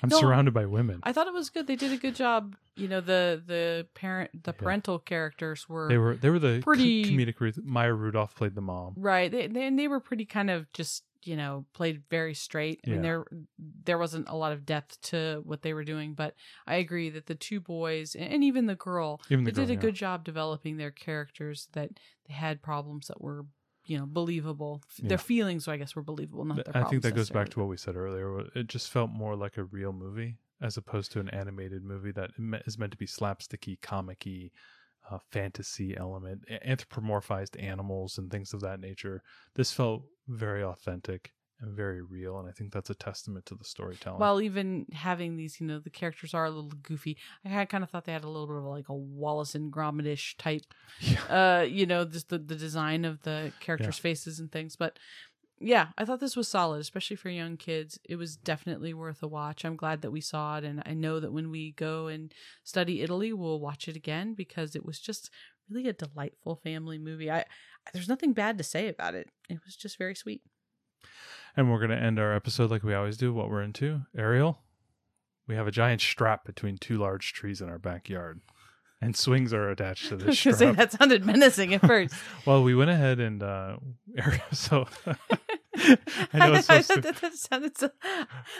i'm 0.02 0.08
No, 0.08 0.18
surrounded 0.20 0.52
by 0.54 0.66
women 0.66 1.00
I 1.02 1.12
thought 1.12 1.26
it 1.26 1.32
was 1.34 1.50
good. 1.50 1.66
They 1.66 1.74
did 1.76 1.92
a 1.92 1.96
good 1.96 2.14
job. 2.14 2.54
You 2.76 2.86
know, 2.88 3.00
the 3.00 3.42
the 3.44 3.86
parent, 3.94 4.30
the 4.44 4.52
Yeah. 4.52 4.62
parental 4.62 4.98
characters 5.00 5.68
were 5.68 5.88
They 5.88 5.98
were 5.98 6.14
they 6.16 6.30
were 6.30 6.38
the 6.38 6.60
pretty- 6.62 7.04
comedic. 7.04 7.62
Maya 7.64 7.92
Rudolph 7.92 8.34
played 8.36 8.54
the 8.54 8.60
mom. 8.60 8.94
right. 8.96 9.30
They, 9.30 9.48
they 9.48 9.66
and 9.66 9.76
they 9.78 9.88
were 9.88 9.98
pretty 10.00 10.24
kind 10.24 10.50
of 10.50 10.72
just 10.72 11.02
you 11.24 11.36
know 11.36 11.64
played 11.74 12.02
very 12.10 12.34
straight. 12.34 12.80
I 12.86 12.90
mean, 12.90 13.02
there 13.02 13.24
there 13.84 13.98
wasn't 13.98 14.28
a 14.28 14.36
lot 14.36 14.52
of 14.52 14.66
depth 14.66 15.00
to 15.02 15.42
what 15.44 15.62
they 15.62 15.74
were 15.74 15.84
doing, 15.84 16.14
but 16.14 16.34
I 16.66 16.76
agree 16.76 17.10
that 17.10 17.26
the 17.26 17.34
two 17.34 17.60
boys 17.60 18.14
and, 18.14 18.32
and 18.32 18.44
even 18.44 18.66
the 18.66 18.74
girl, 18.74 19.20
Even 19.30 19.44
the 19.44 19.50
they 19.50 19.54
girl, 19.54 19.66
did 19.66 19.70
a 19.70 19.74
yeah. 19.74 19.80
good 19.80 19.94
job 19.94 20.24
developing 20.24 20.76
their 20.76 20.90
characters. 20.90 21.68
That 21.72 21.90
they 22.28 22.34
had 22.34 22.62
problems 22.62 23.08
that 23.08 23.20
were 23.20 23.46
you 23.86 23.98
know 23.98 24.06
believable. 24.06 24.82
Yeah. 24.98 25.10
Their 25.10 25.18
feelings, 25.18 25.68
I 25.68 25.76
guess, 25.76 25.94
were 25.96 26.02
believable. 26.02 26.44
Not 26.44 26.64
their 26.64 26.76
I 26.76 26.88
think 26.88 27.02
that 27.02 27.14
goes 27.14 27.30
back 27.30 27.48
to 27.50 27.60
what 27.60 27.68
we 27.68 27.76
said 27.76 27.96
earlier. 27.96 28.40
It 28.54 28.66
just 28.66 28.90
felt 28.90 29.10
more 29.10 29.36
like 29.36 29.56
a 29.56 29.64
real 29.64 29.92
movie 29.92 30.36
as 30.60 30.76
opposed 30.76 31.10
to 31.12 31.20
an 31.20 31.28
animated 31.30 31.82
movie 31.84 32.12
that 32.12 32.30
is 32.66 32.78
meant 32.78 32.92
to 32.92 32.98
be 32.98 33.06
slapsticky, 33.06 33.78
comicky, 33.80 34.52
uh, 35.10 35.18
fantasy 35.30 35.96
element, 35.96 36.44
anthropomorphized 36.66 37.62
animals 37.62 38.18
and 38.18 38.30
things 38.30 38.52
of 38.52 38.60
that 38.60 38.80
nature. 38.80 39.22
This 39.54 39.72
felt 39.72 40.04
very 40.28 40.62
authentic 40.62 41.32
and 41.62 41.76
very 41.76 42.02
real, 42.02 42.38
and 42.38 42.48
I 42.48 42.52
think 42.52 42.72
that's 42.72 42.90
a 42.90 42.94
testament 42.94 43.46
to 43.46 43.54
the 43.54 43.64
storytelling. 43.64 44.18
While 44.18 44.42
even 44.42 44.86
having 44.92 45.36
these, 45.36 45.60
you 45.60 45.66
know, 45.66 45.78
the 45.78 45.90
characters 45.90 46.34
are 46.34 46.44
a 46.44 46.50
little 46.50 46.72
goofy. 46.82 47.16
I 47.44 47.64
kind 47.66 47.84
of 47.84 47.90
thought 47.90 48.04
they 48.04 48.12
had 48.12 48.24
a 48.24 48.28
little 48.28 48.48
bit 48.48 48.56
of 48.56 48.64
like 48.64 48.88
a 48.88 48.94
Wallace 48.94 49.54
and 49.54 49.72
Gromitish 49.72 50.36
type, 50.38 50.62
yeah. 51.00 51.60
uh, 51.60 51.62
you 51.62 51.86
know, 51.86 52.04
just 52.04 52.28
the, 52.28 52.38
the 52.38 52.56
design 52.56 53.04
of 53.04 53.22
the 53.22 53.52
characters' 53.60 53.98
faces 53.98 54.40
and 54.40 54.50
things. 54.50 54.74
But 54.74 54.98
yeah, 55.62 55.88
I 55.96 56.04
thought 56.04 56.20
this 56.20 56.36
was 56.36 56.48
solid, 56.48 56.80
especially 56.80 57.16
for 57.16 57.30
young 57.30 57.56
kids. 57.56 57.98
It 58.04 58.16
was 58.16 58.36
definitely 58.36 58.92
worth 58.92 59.22
a 59.22 59.28
watch. 59.28 59.64
I'm 59.64 59.76
glad 59.76 60.02
that 60.02 60.10
we 60.10 60.20
saw 60.20 60.58
it. 60.58 60.64
And 60.64 60.82
I 60.84 60.94
know 60.94 61.20
that 61.20 61.32
when 61.32 61.50
we 61.50 61.72
go 61.72 62.08
and 62.08 62.32
study 62.64 63.02
Italy, 63.02 63.32
we'll 63.32 63.60
watch 63.60 63.88
it 63.88 63.96
again 63.96 64.34
because 64.34 64.74
it 64.74 64.84
was 64.84 64.98
just 64.98 65.30
really 65.70 65.88
a 65.88 65.92
delightful 65.92 66.56
family 66.56 66.98
movie. 66.98 67.30
I, 67.30 67.44
there's 67.92 68.08
nothing 68.08 68.32
bad 68.32 68.58
to 68.58 68.64
say 68.64 68.88
about 68.88 69.14
it. 69.14 69.28
It 69.48 69.60
was 69.64 69.76
just 69.76 69.98
very 69.98 70.14
sweet. 70.14 70.42
And 71.56 71.70
we're 71.70 71.78
going 71.78 71.90
to 71.90 71.96
end 71.96 72.18
our 72.18 72.34
episode 72.34 72.70
like 72.70 72.82
we 72.82 72.94
always 72.94 73.16
do. 73.16 73.32
What 73.32 73.48
we're 73.48 73.62
into, 73.62 74.02
Ariel. 74.16 74.58
We 75.46 75.54
have 75.54 75.66
a 75.66 75.72
giant 75.72 76.00
strap 76.00 76.44
between 76.44 76.78
two 76.78 76.98
large 76.98 77.32
trees 77.32 77.60
in 77.60 77.68
our 77.68 77.78
backyard, 77.78 78.40
and 79.02 79.14
swings 79.16 79.52
are 79.52 79.68
attached 79.70 80.08
to 80.08 80.14
I 80.14 80.18
this 80.18 80.42
gonna 80.44 80.56
say 80.56 80.72
that 80.72 80.92
sounded 80.92 81.26
menacing 81.26 81.74
at 81.74 81.80
first. 81.82 82.14
Well, 82.46 82.62
we 82.62 82.74
went 82.74 82.90
ahead 82.90 83.20
and 83.20 83.42
uh, 83.42 83.76
So 84.52 84.86
I 85.74 86.38
know 86.38 86.54
it's 86.54 86.66
to. 86.66 87.00
that, 87.00 87.16
that 87.20 87.34
sounded 87.34 87.76
so. 87.78 87.90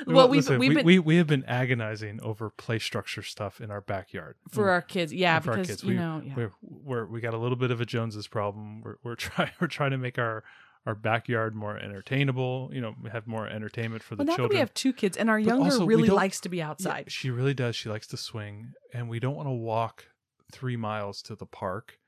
Well, 0.06 0.16
Well, 0.16 0.28
we've 0.28 0.38
listen, 0.38 0.58
we've 0.58 0.68
we, 0.70 0.74
been 0.76 0.86
we 0.86 0.98
we 0.98 1.16
have 1.16 1.26
been 1.26 1.44
agonizing 1.46 2.20
over 2.22 2.50
play 2.50 2.78
structure 2.78 3.22
stuff 3.22 3.60
in 3.60 3.70
our 3.70 3.80
backyard 3.80 4.36
for 4.50 4.70
our 4.70 4.82
kids, 4.82 5.12
yeah, 5.12 5.38
for 5.40 5.50
our 5.50 5.56
because 5.58 5.68
kids. 5.68 5.82
you 5.84 5.90
We- 5.90 5.94
know, 5.96 6.22
yeah. 6.24 6.34
we're, 6.36 6.50
we're 6.62 7.06
we 7.06 7.20
got 7.20 7.34
a 7.34 7.38
little 7.38 7.56
bit 7.56 7.70
of 7.70 7.80
a 7.80 7.86
Joneses 7.86 8.28
problem. 8.28 8.82
We're 8.82 8.96
we're 9.04 9.14
trying 9.14 9.50
we're 9.60 9.66
trying 9.68 9.90
to 9.92 9.98
make 9.98 10.18
our 10.18 10.42
our 10.86 10.94
backyard 10.96 11.54
more 11.54 11.76
entertainable. 11.78 12.70
You 12.72 12.80
know, 12.80 12.94
have 13.12 13.26
more 13.26 13.46
entertainment 13.46 14.02
for 14.02 14.16
the 14.16 14.20
Well, 14.20 14.26
now 14.26 14.32
that 14.32 14.36
children. 14.38 14.56
we 14.56 14.60
have 14.60 14.74
two 14.74 14.92
kids, 14.92 15.16
and 15.16 15.28
our 15.30 15.38
But 15.38 15.46
younger 15.46 15.64
also, 15.64 15.86
really 15.86 16.08
likes 16.08 16.40
to 16.40 16.48
be 16.48 16.58
Yeah, 16.58 16.70
outside. 16.70 17.12
she 17.12 17.30
really 17.30 17.54
does. 17.54 17.76
She 17.76 17.88
likes 17.88 18.06
to 18.08 18.16
swing, 18.16 18.72
and 18.94 19.08
we 19.08 19.20
don't 19.20 19.36
want 19.36 19.48
to 19.48 19.52
walk 19.52 20.06
three 20.52 20.76
miles 20.76 21.22
to 21.22 21.34
the 21.34 21.46
park 21.46 21.98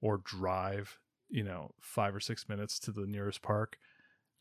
or 0.00 0.18
drive, 0.18 0.98
you 1.28 1.42
know, 1.42 1.72
five 1.80 2.14
or 2.14 2.20
six 2.20 2.48
minutes 2.48 2.78
to 2.80 2.92
the 2.92 3.06
nearest 3.06 3.42
park. 3.42 3.78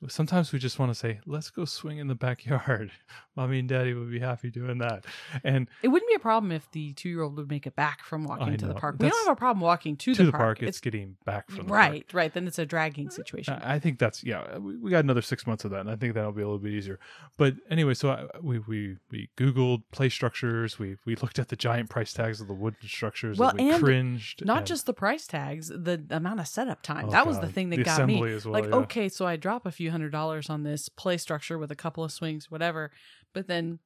Sometimes 0.08 0.52
we 0.52 0.60
just 0.60 0.80
want 0.80 0.92
to 0.92 0.96
say, 0.96 1.20
"Let's 1.26 1.50
go 1.50 1.66
swing 1.66 1.98
in 1.98 2.08
the 2.08 2.16
backyard." 2.16 2.92
Mommy 3.36 3.60
and 3.60 3.68
Daddy 3.68 3.94
would 3.96 4.12
be 4.12 4.20
happy 4.20 4.52
doing 4.52 4.78
that, 4.78 5.06
and 5.44 5.68
It 5.82 5.88
wouldn't 5.88 6.08
be 6.10 6.16
a 6.16 6.20
problem 6.20 6.52
if 6.52 6.70
the 6.72 6.94
two-year-old 6.94 7.36
would 7.36 7.50
make 7.50 7.66
it 7.66 7.76
back 7.76 8.04
from 8.04 8.26
walking 8.26 8.50
I 8.50 8.56
to 8.58 8.68
the 8.68 8.76
park. 8.76 8.98
We 9.00 9.10
don't 9.10 9.26
have 9.26 9.34
a 9.34 9.36
problem 9.36 9.62
walking 9.62 9.98
to, 9.98 10.14
to, 10.14 10.26
the, 10.26 10.32
park, 10.32 10.62
it's, 10.62 10.80
getting 10.80 11.16
back 11.26 11.48
from 11.48 11.58
the 11.58 11.64
park. 11.64 11.72
right, 11.72 12.14
right. 12.14 12.34
Then 12.34 12.46
it's 12.46 12.60
a 12.60 12.66
dragging 12.66 13.08
uh, 13.08 13.12
situation. 13.12 13.60
I 13.64 13.80
think 13.80 13.98
that's 13.98 14.24
yeah. 14.24 14.58
We, 14.58 14.78
we 14.78 14.92
got 14.92 15.04
another 15.04 15.24
six 15.24 15.48
months 15.48 15.66
of 15.66 15.72
that, 15.72 15.82
and 15.82 15.90
I 15.90 15.96
think 15.96 16.14
that'll 16.14 16.32
be 16.32 16.44
a 16.44 16.46
little 16.46 16.60
bit 16.60 16.74
easier. 16.74 17.00
But 17.38 17.56
anyway, 17.70 17.96
so 17.96 18.12
I, 18.12 18.26
we 18.42 18.60
we 18.60 18.98
we 19.10 19.30
googled 19.36 19.84
play 19.92 20.10
structures. 20.10 20.78
We 20.78 20.98
we 21.06 21.16
looked 21.16 21.40
at 21.40 21.50
the 21.50 21.56
giant 21.56 21.90
price 21.90 22.14
tags 22.14 22.40
of 22.40 22.48
the 22.48 22.54
wooden 22.54 22.88
structures. 22.88 23.40
Well, 23.40 23.50
and 23.50 23.60
we 23.60 23.70
and 23.72 23.84
cringed. 23.84 24.46
Not 24.46 24.60
and- 24.60 24.68
just 24.68 24.86
the 24.86 24.94
price 24.94 25.26
tags, 25.26 25.70
the 25.70 26.04
amount 26.10 26.40
of 26.40 26.48
setup 26.48 26.84
time. 26.84 27.06
Oh, 27.08 27.12
that 27.12 27.26
was 27.26 27.40
the 27.40 27.48
thing 27.48 27.70
that 27.72 27.78
The 27.78 27.84
got 27.84 28.06
me. 28.06 28.22
as 28.32 28.46
well, 28.46 28.54
like, 28.54 28.66
yeah. 28.66 28.76
okay, 28.76 29.10
so 29.10 29.26
I 29.26 29.38
drop 29.38 29.66
a 29.66 29.72
few 29.72 29.92
hundred 29.94 30.12
dollars 30.12 30.50
on 30.50 30.64
this 30.64 30.90
play 30.90 31.18
structure 31.18 31.58
with 31.58 31.72
a 31.72 31.76
couple 31.76 32.04
of 32.04 32.12
swings, 32.12 32.52
whatever. 32.52 32.92
But 33.34 33.48
then, 33.48 33.80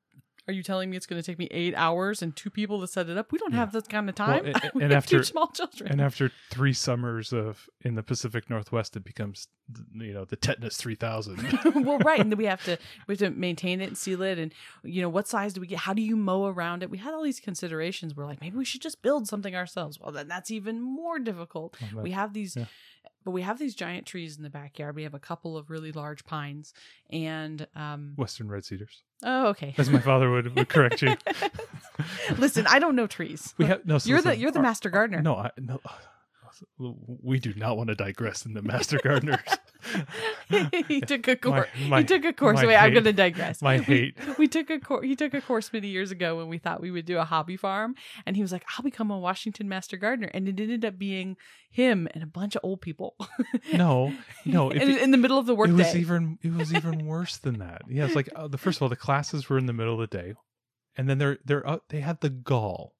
are 0.47 0.53
you 0.53 0.63
telling 0.63 0.89
me 0.89 0.95
it's 0.97 1.05
going 1.05 1.21
to 1.21 1.25
take 1.25 1.37
me 1.37 1.47
eight 1.51 1.73
hours 1.75 2.21
and 2.21 2.33
two 2.35 2.49
people 2.49 2.79
to 2.81 2.87
set 2.87 3.09
it 3.09 3.17
up? 3.17 3.31
We 3.33 3.37
don't 3.37 3.51
Yeah. 3.51 3.59
have 3.59 3.73
that 3.73 3.89
kind 3.89 4.07
of 4.09 4.15
time. 4.15 4.45
and- 4.45 4.71
We 4.73 4.83
and 4.83 4.93
after- 4.93 5.21
small 5.23 5.47
children. 5.47 5.91
and 5.91 6.01
after 6.01 6.31
three 6.49 6.71
summers 6.73 7.33
of 7.33 7.69
in 7.81 7.95
the 7.95 8.03
Pacific 8.03 8.49
Northwest, 8.49 8.95
it 8.95 9.03
becomes 9.03 9.47
you 9.93 10.13
know 10.13 10.23
the 10.23 10.37
tetanus 10.37 10.77
three 10.77 10.95
thousand. 10.95 11.37
well, 11.85 11.97
right, 11.99 12.21
and 12.21 12.31
then 12.31 12.37
we 12.37 12.45
have 12.45 12.63
to 12.63 12.77
we 13.07 13.13
have 13.13 13.19
to 13.19 13.29
maintain 13.31 13.81
it 13.81 13.87
and 13.87 13.97
seal 13.97 14.21
it, 14.21 14.39
and 14.39 14.53
you 14.83 15.01
know 15.01 15.09
what 15.09 15.27
size 15.27 15.51
do 15.51 15.59
we 15.59 15.67
get? 15.67 15.79
How 15.79 15.93
do 15.93 16.01
you 16.01 16.15
mow 16.15 16.45
around 16.45 16.83
it? 16.83 16.89
We 16.89 16.97
had 16.97 17.13
all 17.13 17.21
these 17.23 17.41
considerations. 17.41 18.15
We're 18.15 18.25
like, 18.25 18.39
maybe 18.39 18.55
we 18.57 18.63
should 18.63 18.81
just 18.81 19.01
build 19.01 19.27
something 19.27 19.53
ourselves. 19.55 19.99
Well, 19.99 20.13
then 20.13 20.29
that's 20.29 20.51
even 20.51 20.79
more 20.81 21.19
difficult. 21.19 21.75
we 21.93 22.11
have 22.11 22.31
these 22.33 22.55
yeah. 22.55 22.65
But 23.27 23.31
we 23.31 23.41
have 23.41 23.59
these 23.59 23.75
giant 23.75 24.05
trees 24.05 24.37
in 24.37 24.43
the 24.43 24.49
backyard 24.49 24.95
we 24.95 25.03
have 25.03 25.13
a 25.13 25.19
couple 25.19 25.57
of 25.57 25.69
really 25.69 25.91
large 25.91 26.23
pines 26.23 26.73
and 27.09 27.67
um 27.75 28.13
Western 28.15 28.47
red 28.47 28.63
cedars, 28.63 29.03
oh 29.25 29.47
okay 29.47 29.75
as 29.77 29.89
my 29.89 29.99
father 29.99 30.31
would, 30.31 30.55
would 30.55 30.69
correct 30.69 31.01
you. 31.01 31.17
listen 32.37 32.65
i 32.67 32.79
don't 32.79 32.95
know 32.95 33.05
trees 33.05 33.53
We 33.57 33.65
have 33.65 33.85
no. 33.85 33.97
so 33.97 34.07
you're 34.09 34.21
the 34.21 34.37
you're 34.37 34.51
the 34.51 34.59
our- 34.59 34.63
master 34.63 34.89
gardener 34.89 35.21
No, 35.21 35.35
I, 35.35 35.51
no. 35.57 35.81
We 37.21 37.39
do 37.39 37.53
not 37.53 37.77
want 37.77 37.89
to 37.89 37.95
digress 37.95 38.43
in 38.45 38.53
the 38.55 38.63
master 38.63 38.97
gardeners. 39.03 39.37
he 40.87 41.01
took 41.01 41.27
a 41.27 41.35
course 41.35 41.67
my- 41.87 41.99
he 41.99 42.05
took 42.05 42.23
a 42.25 42.33
course 42.33 42.61
wait 42.63 42.75
i'm 42.77 42.93
gonna 42.93 43.13
digress 43.13 43.61
my 43.61 43.77
We- 43.77 43.83
hate. 43.83 44.17
we, 44.37 44.47
took 44.47 44.69
a 44.69 44.79
course 44.79 45.05
he 45.05 45.15
took 45.15 45.33
a 45.33 45.41
course 45.41 45.71
many 45.73 45.87
years 45.87 46.11
ago 46.11 46.37
when 46.37 46.47
we 46.47 46.57
thought 46.57 46.81
we 46.81 46.91
would 46.91 47.05
do 47.05 47.17
a 47.17 47.25
hobby 47.25 47.57
farm 47.57 47.95
and 48.25 48.35
he 48.35 48.41
was 48.41 48.51
like 48.51 48.63
i'll 48.77 48.83
become 48.83 49.11
a 49.11 49.17
washington 49.19 49.67
master 49.67 49.97
gardener 49.97 50.29
and 50.33 50.47
it 50.47 50.59
ended 50.59 50.85
up 50.85 50.97
being 50.97 51.35
him 51.69 52.07
and 52.13 52.23
a 52.23 52.27
bunch 52.27 52.55
of 52.55 52.61
old 52.63 52.81
people 52.81 53.15
No, 53.73 54.13
no. 54.45 54.69
In, 54.69 54.81
it, 54.81 55.01
in 55.01 55.11
the 55.11 55.17
middle 55.17 55.37
of 55.37 55.45
the 55.45 55.55
workday. 55.55 55.73
it 55.73 55.77
was 55.77 55.95
even 55.95 56.39
it 56.41 56.53
was 56.53 56.73
even 56.73 57.05
worse 57.05 57.37
than 57.37 57.59
that. 57.59 57.81
Yeah, 57.89 58.05
it's 58.05 58.15
like 58.15 58.29
uh, 58.35 58.47
the 58.47 58.57
first 58.57 58.77
of 58.77 58.83
all, 58.83 58.89
the 58.89 58.95
classes 58.95 59.49
were 59.49 59.57
in 59.57 59.65
the 59.65 59.73
middle 59.73 59.93
of 60.01 60.09
the 60.09 60.17
day, 60.17 60.33
and 60.95 61.09
then 61.09 61.17
they're 61.17 61.37
they're 61.45 61.67
uh, 61.67 61.79
they 61.89 61.99
had 61.99 62.21
the 62.21 62.29
gall 62.29 62.93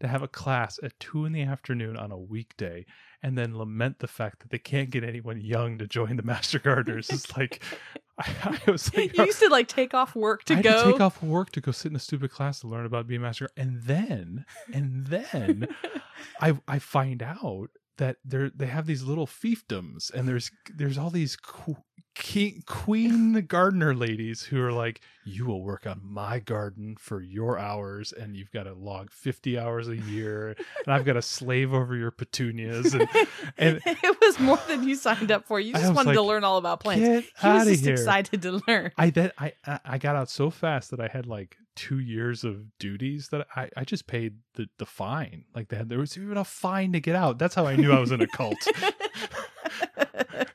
to 0.00 0.08
have 0.08 0.22
a 0.22 0.28
class 0.28 0.78
at 0.82 0.98
two 1.00 1.24
in 1.24 1.32
the 1.32 1.42
afternoon 1.42 1.96
on 1.96 2.10
a 2.12 2.18
weekday 2.18 2.84
and 3.22 3.36
then 3.36 3.56
lament 3.56 3.98
the 3.98 4.08
fact 4.08 4.40
that 4.40 4.50
they 4.50 4.58
can't 4.58 4.90
get 4.90 5.04
anyone 5.04 5.40
young 5.40 5.78
to 5.78 5.86
join 5.86 6.16
the 6.16 6.22
Master 6.24 6.58
Gardeners. 6.58 7.10
It's 7.10 7.36
like, 7.36 7.62
I, 8.18 8.58
I 8.66 8.70
was 8.70 8.94
like, 8.94 9.16
you 9.16 9.24
used 9.24 9.40
to 9.40 9.48
like 9.48 9.68
take 9.68 9.94
off 9.94 10.14
work 10.14 10.44
to 10.44 10.54
I 10.54 10.62
go. 10.62 10.84
to 10.84 10.92
take 10.92 11.00
off 11.00 11.22
work 11.22 11.50
to 11.52 11.60
go 11.60 11.72
sit 11.72 11.90
in 11.90 11.96
a 11.96 12.00
stupid 12.00 12.30
class 12.30 12.60
to 12.60 12.68
learn 12.68 12.86
about 12.86 13.06
being 13.06 13.20
a 13.20 13.24
master. 13.24 13.48
And 13.56 13.82
then, 13.82 14.44
and 14.72 15.06
then 15.06 15.68
I 16.40 16.58
I 16.68 16.78
find 16.78 17.22
out 17.22 17.70
that 18.00 18.16
they're 18.24 18.50
they 18.50 18.66
have 18.66 18.86
these 18.86 19.02
little 19.04 19.26
fiefdoms 19.26 20.12
and 20.12 20.26
there's 20.26 20.50
there's 20.74 20.98
all 20.98 21.10
these 21.10 21.36
qu- 21.36 21.76
king, 22.16 22.62
queen 22.66 23.32
gardener 23.46 23.94
ladies 23.94 24.42
who 24.42 24.60
are 24.60 24.72
like 24.72 25.00
you 25.24 25.46
will 25.46 25.62
work 25.62 25.86
on 25.86 26.00
my 26.02 26.38
garden 26.40 26.96
for 26.98 27.20
your 27.22 27.56
hours 27.58 28.12
and 28.12 28.34
you've 28.36 28.50
got 28.50 28.64
to 28.64 28.74
log 28.74 29.10
50 29.12 29.58
hours 29.58 29.86
a 29.88 29.96
year 29.96 30.48
and 30.84 30.88
i've 30.94 31.04
got 31.04 31.12
to 31.14 31.22
slave 31.22 31.72
over 31.72 31.94
your 31.94 32.10
petunias 32.10 32.94
and, 32.94 33.08
and 33.58 33.80
it 33.86 34.16
was 34.20 34.40
more 34.40 34.58
than 34.66 34.82
you 34.88 34.94
signed 34.96 35.30
up 35.30 35.44
for. 35.46 35.60
You 35.60 35.72
just 35.72 35.84
wanted 35.94 36.14
to 36.14 36.22
learn 36.22 36.42
all 36.44 36.56
about 36.58 36.80
plants. 36.80 37.00
get 37.02 37.24
he 37.40 37.48
was 37.48 37.66
just 37.68 37.84
here 37.84 37.92
excited 37.94 38.42
to 38.42 38.60
learn. 38.66 38.90
I 38.98 39.10
then 39.10 39.30
I 39.38 39.52
I- 39.66 39.80
I 39.84 39.98
got 39.98 40.16
out 40.16 40.28
so 40.30 40.50
fast 40.50 40.90
that 40.90 41.00
I 41.00 41.08
had 41.08 41.26
like 41.26 41.56
two 41.76 41.98
years 41.98 42.44
of 42.44 42.78
duties 42.78 43.28
that 43.28 43.46
I, 43.56 43.68
I 43.76 43.84
just 43.84 44.06
paid 44.06 44.36
the, 44.54 44.68
the 44.78 44.86
fine. 44.86 45.44
Like 45.54 45.68
that 45.68 45.88
there 45.88 45.98
was 45.98 46.16
even 46.16 46.36
a 46.36 46.44
fine 46.44 46.92
to 46.92 47.00
get 47.00 47.16
out. 47.16 47.38
That's 47.38 47.54
how 47.54 47.66
I 47.66 47.76
knew 47.76 47.92
I 47.92 48.00
was 48.00 48.12
in 48.12 48.20
a 48.20 48.26
cult. 48.26 48.58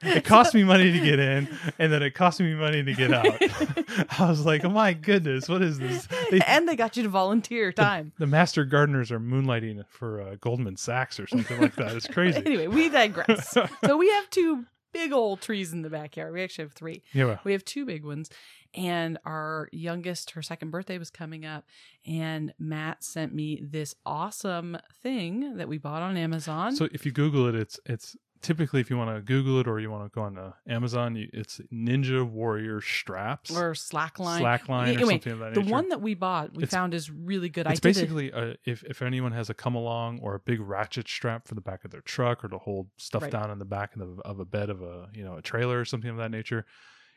it 0.02 0.24
cost 0.24 0.54
me 0.54 0.64
money 0.64 0.92
to 0.92 1.00
get 1.00 1.20
in, 1.20 1.48
and 1.80 1.92
then 1.92 2.04
it 2.04 2.12
cost 2.12 2.40
me 2.40 2.54
money 2.54 2.84
to 2.84 2.94
get 2.94 3.14
out. 3.14 3.42
I 4.20 4.30
was 4.30 4.46
like, 4.46 4.64
oh 4.66 4.70
my 4.70 4.94
goodness, 4.94 5.48
what 5.50 5.62
is 5.62 5.80
this? 5.80 6.08
They, 6.32 6.42
and 6.42 6.68
they 6.68 6.76
got 6.76 6.98
you 6.98 7.04
to 7.04 7.10
volunteer 7.10 7.72
time. 7.72 8.12
the 8.18 8.28
master 8.28 8.66
gardeners 8.66 9.12
are 9.12 9.20
moonlighting 9.20 9.84
for 9.90 10.22
uh, 10.22 10.36
Goldman 10.40 10.78
Sachs 10.78 11.20
or 11.20 11.28
something 11.28 11.60
like 11.60 11.76
that. 11.76 11.96
It's 11.96 12.08
crazy. 12.12 12.38
Anyway, 12.46 12.68
we 12.68 12.90
digress. 12.90 13.50
so 13.86 13.98
we 13.98 14.10
have 14.10 14.30
two 14.30 14.66
big 14.96 15.12
old 15.12 15.42
trees 15.42 15.74
in 15.74 15.82
the 15.82 15.90
backyard. 15.90 16.34
We 16.34 16.42
actually 16.42 16.64
have 16.66 16.74
three. 16.74 17.04
yeah, 17.14 17.26
well, 17.26 17.40
We 17.44 17.52
have 17.52 17.66
two 17.66 17.86
big 17.86 18.06
ones. 18.06 18.30
And 18.74 19.18
our 19.26 19.70
youngest, 19.72 20.32
her 20.32 20.42
second 20.42 20.72
birthday 20.72 20.98
was 20.98 21.10
coming 21.10 21.46
up. 21.46 21.66
And 22.06 22.54
Matt 22.60 23.04
sent 23.04 23.34
me 23.34 23.62
this 23.64 23.96
awesome 24.06 24.78
thing 25.02 25.58
that 25.58 25.68
we 25.68 25.78
bought 25.78 26.02
on 26.02 26.18
Amazon. 26.18 26.76
So 26.76 26.88
if 26.92 27.06
you 27.06 27.12
Google 27.12 27.48
it, 27.48 27.56
it's 27.56 27.80
it's 27.86 28.16
typically 28.46 28.80
if 28.82 28.90
you 28.90 28.98
want 28.98 29.16
to 29.16 29.22
Google 29.22 29.60
it 29.60 29.68
or 29.68 29.80
you 29.80 29.90
want 29.90 30.04
to 30.12 30.16
go 30.16 30.22
on 30.24 30.38
uh, 30.38 30.52
Amazon, 30.68 31.16
you, 31.16 31.28
it's 31.34 31.60
Ninja 31.74 32.24
Warrior 32.28 32.80
straps 32.82 33.52
or 33.52 33.74
slackline. 33.74 34.42
slackline 34.42 34.86
or 34.88 34.92
Anyway, 34.92 35.14
something 35.14 35.34
of 35.34 35.40
that 35.40 35.54
The 35.56 35.62
nature. 35.62 35.72
one 35.74 35.90
that 35.90 36.02
we 36.02 36.14
bought, 36.14 36.54
we 36.56 36.64
It's- 36.64 36.72
found 36.72 36.94
is 36.94 37.10
really 37.10 37.50
good. 37.50 37.66
it's 37.66 37.72
I 37.72 37.74
it- 37.74 37.82
basically 37.82 38.32
a, 38.32 38.56
if 38.66 38.84
if 38.84 39.02
anyone 39.02 39.32
has 39.32 39.50
a 39.50 39.54
come 39.54 39.76
along 39.76 40.20
or 40.22 40.36
a 40.36 40.40
big 40.40 40.60
ratchet 40.60 41.08
strap 41.08 41.48
for 41.48 41.56
the 41.56 41.62
back 41.62 41.84
of 41.84 41.92
their 41.92 42.02
truck 42.02 42.44
or 42.46 42.48
to 42.50 42.58
hold 42.60 42.88
stuff 42.98 43.24
Right. 43.24 43.32
down 43.32 43.50
in 43.52 43.60
the 43.60 43.66
back 43.66 43.96
of, 43.96 44.00
the, 44.00 44.22
of 44.24 44.40
a 44.40 44.46
bed 44.46 44.70
of 44.70 44.82
a 44.82 45.10
you 45.14 45.24
know 45.26 45.36
a 45.38 45.42
trailer 45.42 45.80
or 45.80 45.86
something 45.86 46.10
of 46.12 46.18
that 46.18 46.32
nature. 46.32 46.66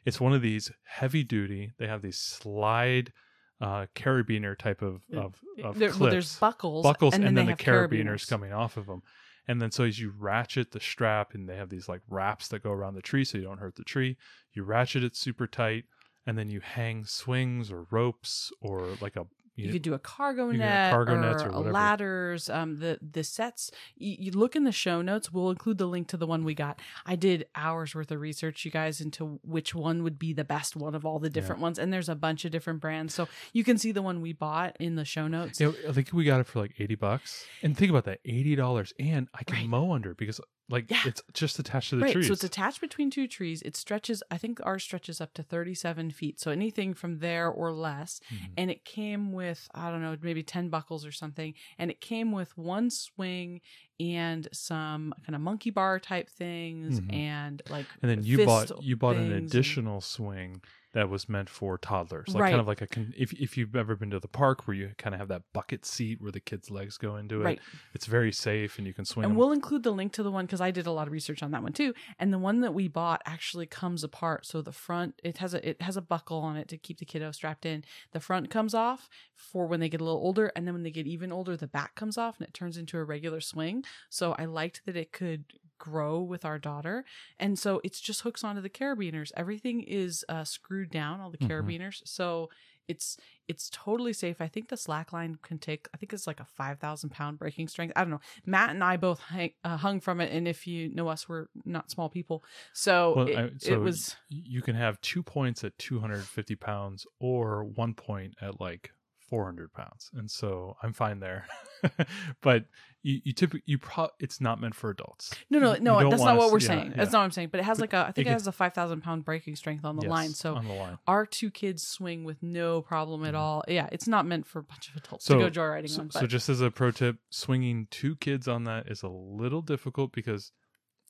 It's 0.05 0.21
one 0.21 0.33
of 0.33 0.41
these 0.43 0.71
heavy 0.87 1.23
duty. 1.25 1.73
They 1.79 1.87
have 1.87 2.03
these 2.03 2.17
slide 2.19 3.13
uh 3.61 3.87
carabiner 3.97 4.57
type 4.57 4.83
of 4.83 5.03
of, 5.13 5.35
of 5.65 5.79
there, 5.79 5.89
clips. 5.89 5.99
well, 6.01 6.11
there's 6.11 6.39
buckles, 6.39 6.85
buckles 6.85 7.15
and 7.15 7.25
and, 7.25 7.37
then, 7.37 7.47
then, 7.47 7.57
the 7.57 7.63
have 7.65 7.91
carabiners 7.91 8.29
coming 8.29 8.53
off 8.53 8.77
of 8.77 8.87
them. 8.87 9.03
And 9.49 9.63
then 9.63 9.71
so 9.71 9.85
as 9.85 9.99
you 9.99 10.13
ratchet 10.17 10.73
the 10.73 10.81
strap, 10.81 11.33
and 11.33 11.49
they 11.49 11.57
have 11.57 11.71
these 11.71 11.89
like 11.89 12.03
wraps 12.09 12.49
that 12.49 12.63
go 12.63 12.71
around 12.71 12.95
the 12.95 13.03
tree 13.03 13.25
so 13.25 13.39
you 13.39 13.45
don't 13.45 13.61
hurt 13.61 13.77
the 13.77 13.85
tree. 13.85 14.19
You 14.53 14.63
ratchet 14.63 15.03
it 15.03 15.17
super 15.17 15.47
tight, 15.47 15.87
and 16.27 16.37
then 16.37 16.51
you 16.51 16.61
hang 16.61 17.07
swings 17.07 17.73
or 17.73 17.87
ropes 17.91 18.53
or 18.61 18.91
like 19.01 19.17
a 19.17 19.27
You, 19.59 19.67
you, 19.67 19.73
could 19.73 19.83
do 19.83 19.95
a 19.95 19.99
cargo 19.99 20.47
you 20.47 20.53
can 20.53 20.61
do 20.61 20.67
net, 20.67 20.93
cargo 20.93 21.15
or, 21.15 21.21
nets 21.21 21.43
or 21.43 21.51
ladders. 21.51 22.49
Um, 22.49 22.79
the 22.79 22.99
the 23.03 23.25
sets. 23.25 23.71
You, 23.97 24.17
you 24.19 24.31
look 24.31 24.55
in 24.55 24.65
the 24.65 24.73
show 24.73 25.03
notes. 25.03 25.33
We'll 25.33 25.51
include 25.51 25.79
the 25.79 25.87
link 25.87 26.09
to 26.09 26.17
the 26.17 26.27
one 26.27 26.45
we 26.45 26.55
got. 26.55 26.81
I 27.05 27.17
did 27.17 27.47
hours 27.55 27.95
worth 27.95 28.11
of 28.11 28.21
research, 28.21 28.65
you 28.65 28.71
guys, 28.71 29.01
into 29.01 29.41
which 29.43 29.75
one 29.75 30.03
would 30.05 30.19
be 30.19 30.33
the 30.33 30.45
best 30.45 30.77
one 30.77 30.95
of 30.95 31.05
all 31.05 31.19
the 31.19 31.31
different 31.31 31.61
ones. 31.61 31.79
And 31.79 31.93
there's 31.93 32.09
a 32.09 32.15
bunch 32.15 32.45
of 32.45 32.53
different 32.53 32.81
brands, 32.81 33.15
so 33.15 33.29
you 33.53 33.65
can 33.65 33.79
see 33.79 33.93
the 33.93 34.03
one 34.03 34.21
we 34.21 34.33
bought 34.33 34.77
in 34.79 34.95
the 34.95 35.05
show 35.05 35.27
notes. 35.27 35.61
know, 35.61 35.75
I 35.89 35.93
think 35.93 36.13
we 36.13 36.25
got 36.25 36.41
it 36.41 36.47
for 36.47 36.61
like 36.61 36.75
eighty 36.79 36.95
bucks. 36.95 37.45
And 37.63 37.77
think 37.77 37.91
about 37.91 38.05
that, 38.05 38.21
eighty 38.25 38.55
dollars, 38.55 38.93
and 38.99 39.29
I 39.35 39.43
can 39.43 39.57
Right. 39.57 39.69
mow 39.69 39.93
under 39.93 40.15
because 40.15 40.41
like 40.71 40.91
Yeah. 40.91 41.01
it's 41.07 41.23
just 41.33 41.59
attached 41.59 41.91
to 41.91 41.97
the 41.97 42.03
right, 42.03 42.13
trees. 42.13 42.27
so 42.27 42.33
it's 42.35 42.45
attached 42.45 42.81
between 42.81 43.11
two 43.11 43.27
trees. 43.27 43.63
It 43.63 43.75
stretches. 43.77 44.23
I 44.31 44.37
think 44.39 44.61
ours 44.65 44.83
stretches 44.85 45.21
up 45.21 45.33
to 45.35 45.43
37 45.43 46.11
feet. 46.11 46.39
So 46.41 46.51
anything 46.51 46.93
from 46.95 47.19
there 47.21 47.49
or 47.49 47.73
less. 47.73 48.21
Mhm. 48.31 48.51
and 48.59 48.71
it 48.71 48.85
came 48.85 49.33
with 49.33 49.69
I 49.75 49.91
don't 49.91 50.03
know 50.03 50.17
maybe 50.21 50.43
ten 50.43 50.69
buckles 50.69 51.07
or 51.07 51.13
something, 51.13 51.55
and 51.79 51.91
it 51.91 52.01
came 52.01 52.33
with 52.33 52.57
one 52.59 52.91
swing 52.91 53.61
and 54.01 54.47
some 54.53 55.13
kind 55.27 55.35
of 55.35 55.41
monkey 55.41 55.71
bar 55.71 55.99
type 55.99 56.29
things 56.29 57.01
Mhm. 57.01 57.13
and 57.13 57.63
like 57.69 57.87
and 58.03 58.11
then 58.11 58.23
you 58.23 58.45
bought 58.45 58.83
you 58.83 58.97
bought 58.97 59.17
an 59.17 59.23
things 59.29 59.33
and- 59.39 59.47
additional 59.47 60.01
swing 60.01 60.61
that 60.95 61.11
was 61.11 61.29
meant 61.29 61.49
for 61.51 61.77
toddlers, 61.77 62.29
like 62.29 62.41
Right. 62.43 62.51
kind 62.51 62.61
of 62.61 62.67
like 62.67 62.81
a 62.81 62.87
con- 62.87 63.13
if 63.17 63.33
if 63.35 63.57
you've 63.57 63.77
ever 63.77 63.95
been 63.95 64.11
to 64.11 64.19
the 64.21 64.29
park 64.29 64.67
where 64.67 64.75
you 64.77 64.93
kind 64.97 65.15
of 65.15 65.19
have 65.21 65.29
that 65.29 65.43
bucket 65.53 65.85
seat 65.85 66.21
where 66.21 66.33
the 66.33 66.41
kids' 66.41 66.71
legs 66.71 66.97
go 66.97 67.17
into 67.17 67.43
it. 67.43 67.45
Right. 67.45 67.61
It's 67.95 68.07
very 68.07 68.33
safe 68.33 68.79
and 68.79 68.87
you 68.87 68.95
can 68.95 69.05
swing. 69.05 69.25
and 69.25 69.33
'em. 69.33 69.37
we'll 69.39 69.53
include 69.53 69.83
the 69.83 69.91
link 69.93 70.13
to 70.15 70.23
the 70.23 70.31
one 70.31 70.47
because 70.47 70.61
I 70.63 70.71
did 70.71 70.87
a 70.87 70.91
lot 70.93 71.07
of 71.07 71.13
research 71.13 71.43
on 71.43 71.51
that 71.51 71.63
one 71.63 71.73
too. 71.75 71.93
And 72.19 72.33
the 72.33 72.39
one 72.39 72.61
that 72.61 72.73
we 72.75 72.89
bought 72.89 73.21
actually 73.27 73.67
comes 73.67 74.03
apart. 74.03 74.47
So 74.47 74.63
the 74.63 74.73
front 74.73 75.21
it 75.23 75.39
has 75.39 75.53
a 75.55 75.69
it 75.69 75.83
has 75.83 75.97
a 75.97 76.03
buckle 76.03 76.39
on 76.41 76.57
it 76.57 76.69
to 76.69 76.79
keep 76.79 76.99
the 76.99 77.05
kiddo 77.05 77.33
strapped 77.33 77.67
in. 77.67 77.85
The 78.13 78.21
front 78.21 78.49
comes 78.51 78.75
off 78.75 79.09
for 79.35 79.67
when 79.67 79.81
they 79.81 79.89
get 79.89 80.01
a 80.01 80.05
little 80.05 80.21
older, 80.21 80.51
and 80.57 80.67
then 80.67 80.75
when 80.75 80.83
they 80.85 80.91
get 80.91 81.07
even 81.07 81.31
older, 81.33 81.57
the 81.57 81.67
back 81.69 81.95
comes 81.97 82.17
off 82.17 82.39
and 82.39 82.49
it 82.49 82.55
turns 82.55 82.77
into 82.79 82.97
a 82.99 83.05
regular 83.05 83.41
swing. 83.41 83.85
So 84.09 84.33
I 84.39 84.47
liked 84.47 84.83
that 84.87 84.97
it 84.97 85.13
could 85.13 85.45
grow 85.79 86.21
with 86.21 86.45
our 86.45 86.59
daughter, 86.59 87.05
and 87.39 87.59
so 87.59 87.81
it's 87.85 88.01
just 88.01 88.23
hooks 88.23 88.43
onto 88.45 88.61
the 88.61 88.71
carabiners. 88.71 89.31
Everything 89.37 89.83
is 89.83 90.25
uh, 90.29 90.45
screwed 90.45 90.91
down, 90.91 91.21
all 91.21 91.31
the 91.31 91.39
Mhm. 91.39 91.49
carabiners. 91.49 92.03
So 92.05 92.51
it's 92.89 93.19
it's 93.47 93.69
totally 93.71 94.13
safe. 94.15 94.41
I 94.41 94.49
think 94.49 94.69
the 94.69 94.77
slack 94.77 95.13
line 95.13 95.39
can 95.43 95.59
take. 95.59 95.89
I 95.93 95.99
think 95.99 96.13
it's 96.15 96.27
like 96.27 96.41
a 96.41 96.45
five 96.47 96.79
thousand 96.79 97.11
pound 97.11 97.39
breaking 97.39 97.69
strength. 97.69 97.93
I 97.97 98.01
don't 98.01 98.11
know. 98.11 98.21
Matt 98.47 98.71
and 98.71 98.83
I 98.83 98.97
both 98.97 99.21
hang, 99.21 99.53
uh, 99.63 99.77
hung 99.77 100.01
from 100.01 100.21
it, 100.23 100.33
and 100.33 100.49
if 100.49 100.67
you 100.67 100.89
know 100.95 101.09
us, 101.09 101.29
we're 101.29 101.47
not 101.67 101.91
small 101.91 102.09
people. 102.09 102.45
So, 102.73 103.15
Well, 103.17 103.29
it, 103.29 103.37
I- 103.39 103.71
it 103.73 103.77
was 103.81 104.17
you 104.29 104.63
can 104.63 104.75
have 104.75 104.99
two 105.03 105.23
points 105.23 105.65
at 105.65 105.77
250 105.79 106.57
pounds 106.57 107.07
or 107.21 107.65
one 107.65 107.93
point 107.95 108.35
at 108.41 108.59
like 108.61 108.91
400 109.29 109.73
pounds, 109.73 110.11
and 110.15 110.31
so 110.31 110.77
I'm 110.83 110.93
fine 110.93 111.21
there. 111.21 111.47
but 112.43 112.65
you, 113.03 113.21
you 113.25 113.33
typically 113.33 113.63
you 113.67 113.79
pro 113.79 114.09
it's 114.19 114.41
not 114.41 114.61
meant 114.61 114.75
for 114.75 114.91
adults. 114.91 115.33
no, 115.51 115.59
no, 115.59 115.75
no. 115.75 116.11
That's 116.11 116.23
not 116.23 116.37
what 116.37 116.51
we're 116.51 116.59
yeah, 116.61 116.67
saying. 116.67 116.93
That's 116.97 117.09
yeah. 117.09 117.13
not 117.13 117.19
what 117.21 117.25
I'm 117.25 117.31
saying. 117.31 117.49
But 117.53 117.61
it 117.61 117.65
has 117.65 117.79
But 117.79 117.83
like 117.83 117.93
a. 117.93 118.09
I 118.09 118.13
think 118.13 118.27
it, 118.27 118.31
it 118.31 118.33
has 118.33 118.47
a 118.47 118.53
five 118.53 118.75
thousand 118.75 119.03
pound 119.03 119.25
breaking 119.25 119.57
strength 119.57 119.85
on 119.85 119.97
the 119.97 120.03
Yes, 120.03 120.11
line. 120.11 120.31
So 120.31 120.55
on 120.57 120.67
the 120.67 120.75
line. 120.75 120.99
our 121.07 121.27
two 121.27 121.51
kids 121.51 121.87
swing 121.87 122.25
with 122.25 122.43
no 122.43 122.83
problem 122.83 123.25
at 123.25 123.35
Mhm. 123.35 123.39
all. 123.39 123.65
Yeah, 123.69 123.89
it's 123.93 124.09
not 124.09 124.27
meant 124.27 124.47
for 124.47 124.61
a 124.61 124.63
bunch 124.65 124.89
of 124.91 124.97
adults 124.97 125.25
So- 125.27 125.39
to 125.39 125.49
go 125.49 125.61
joyriding 125.61 125.91
So, 125.91 126.03
on. 126.03 126.11
so 126.11 126.27
just 126.27 126.49
as 126.49 126.61
a 126.61 126.71
pro 126.71 126.91
tip, 126.91 127.19
swinging 127.31 127.87
two 127.91 128.17
kids 128.17 128.49
on 128.49 128.65
that 128.65 128.89
is 128.89 129.03
a 129.03 129.09
little 129.09 129.63
difficult 129.63 130.13
because 130.13 130.53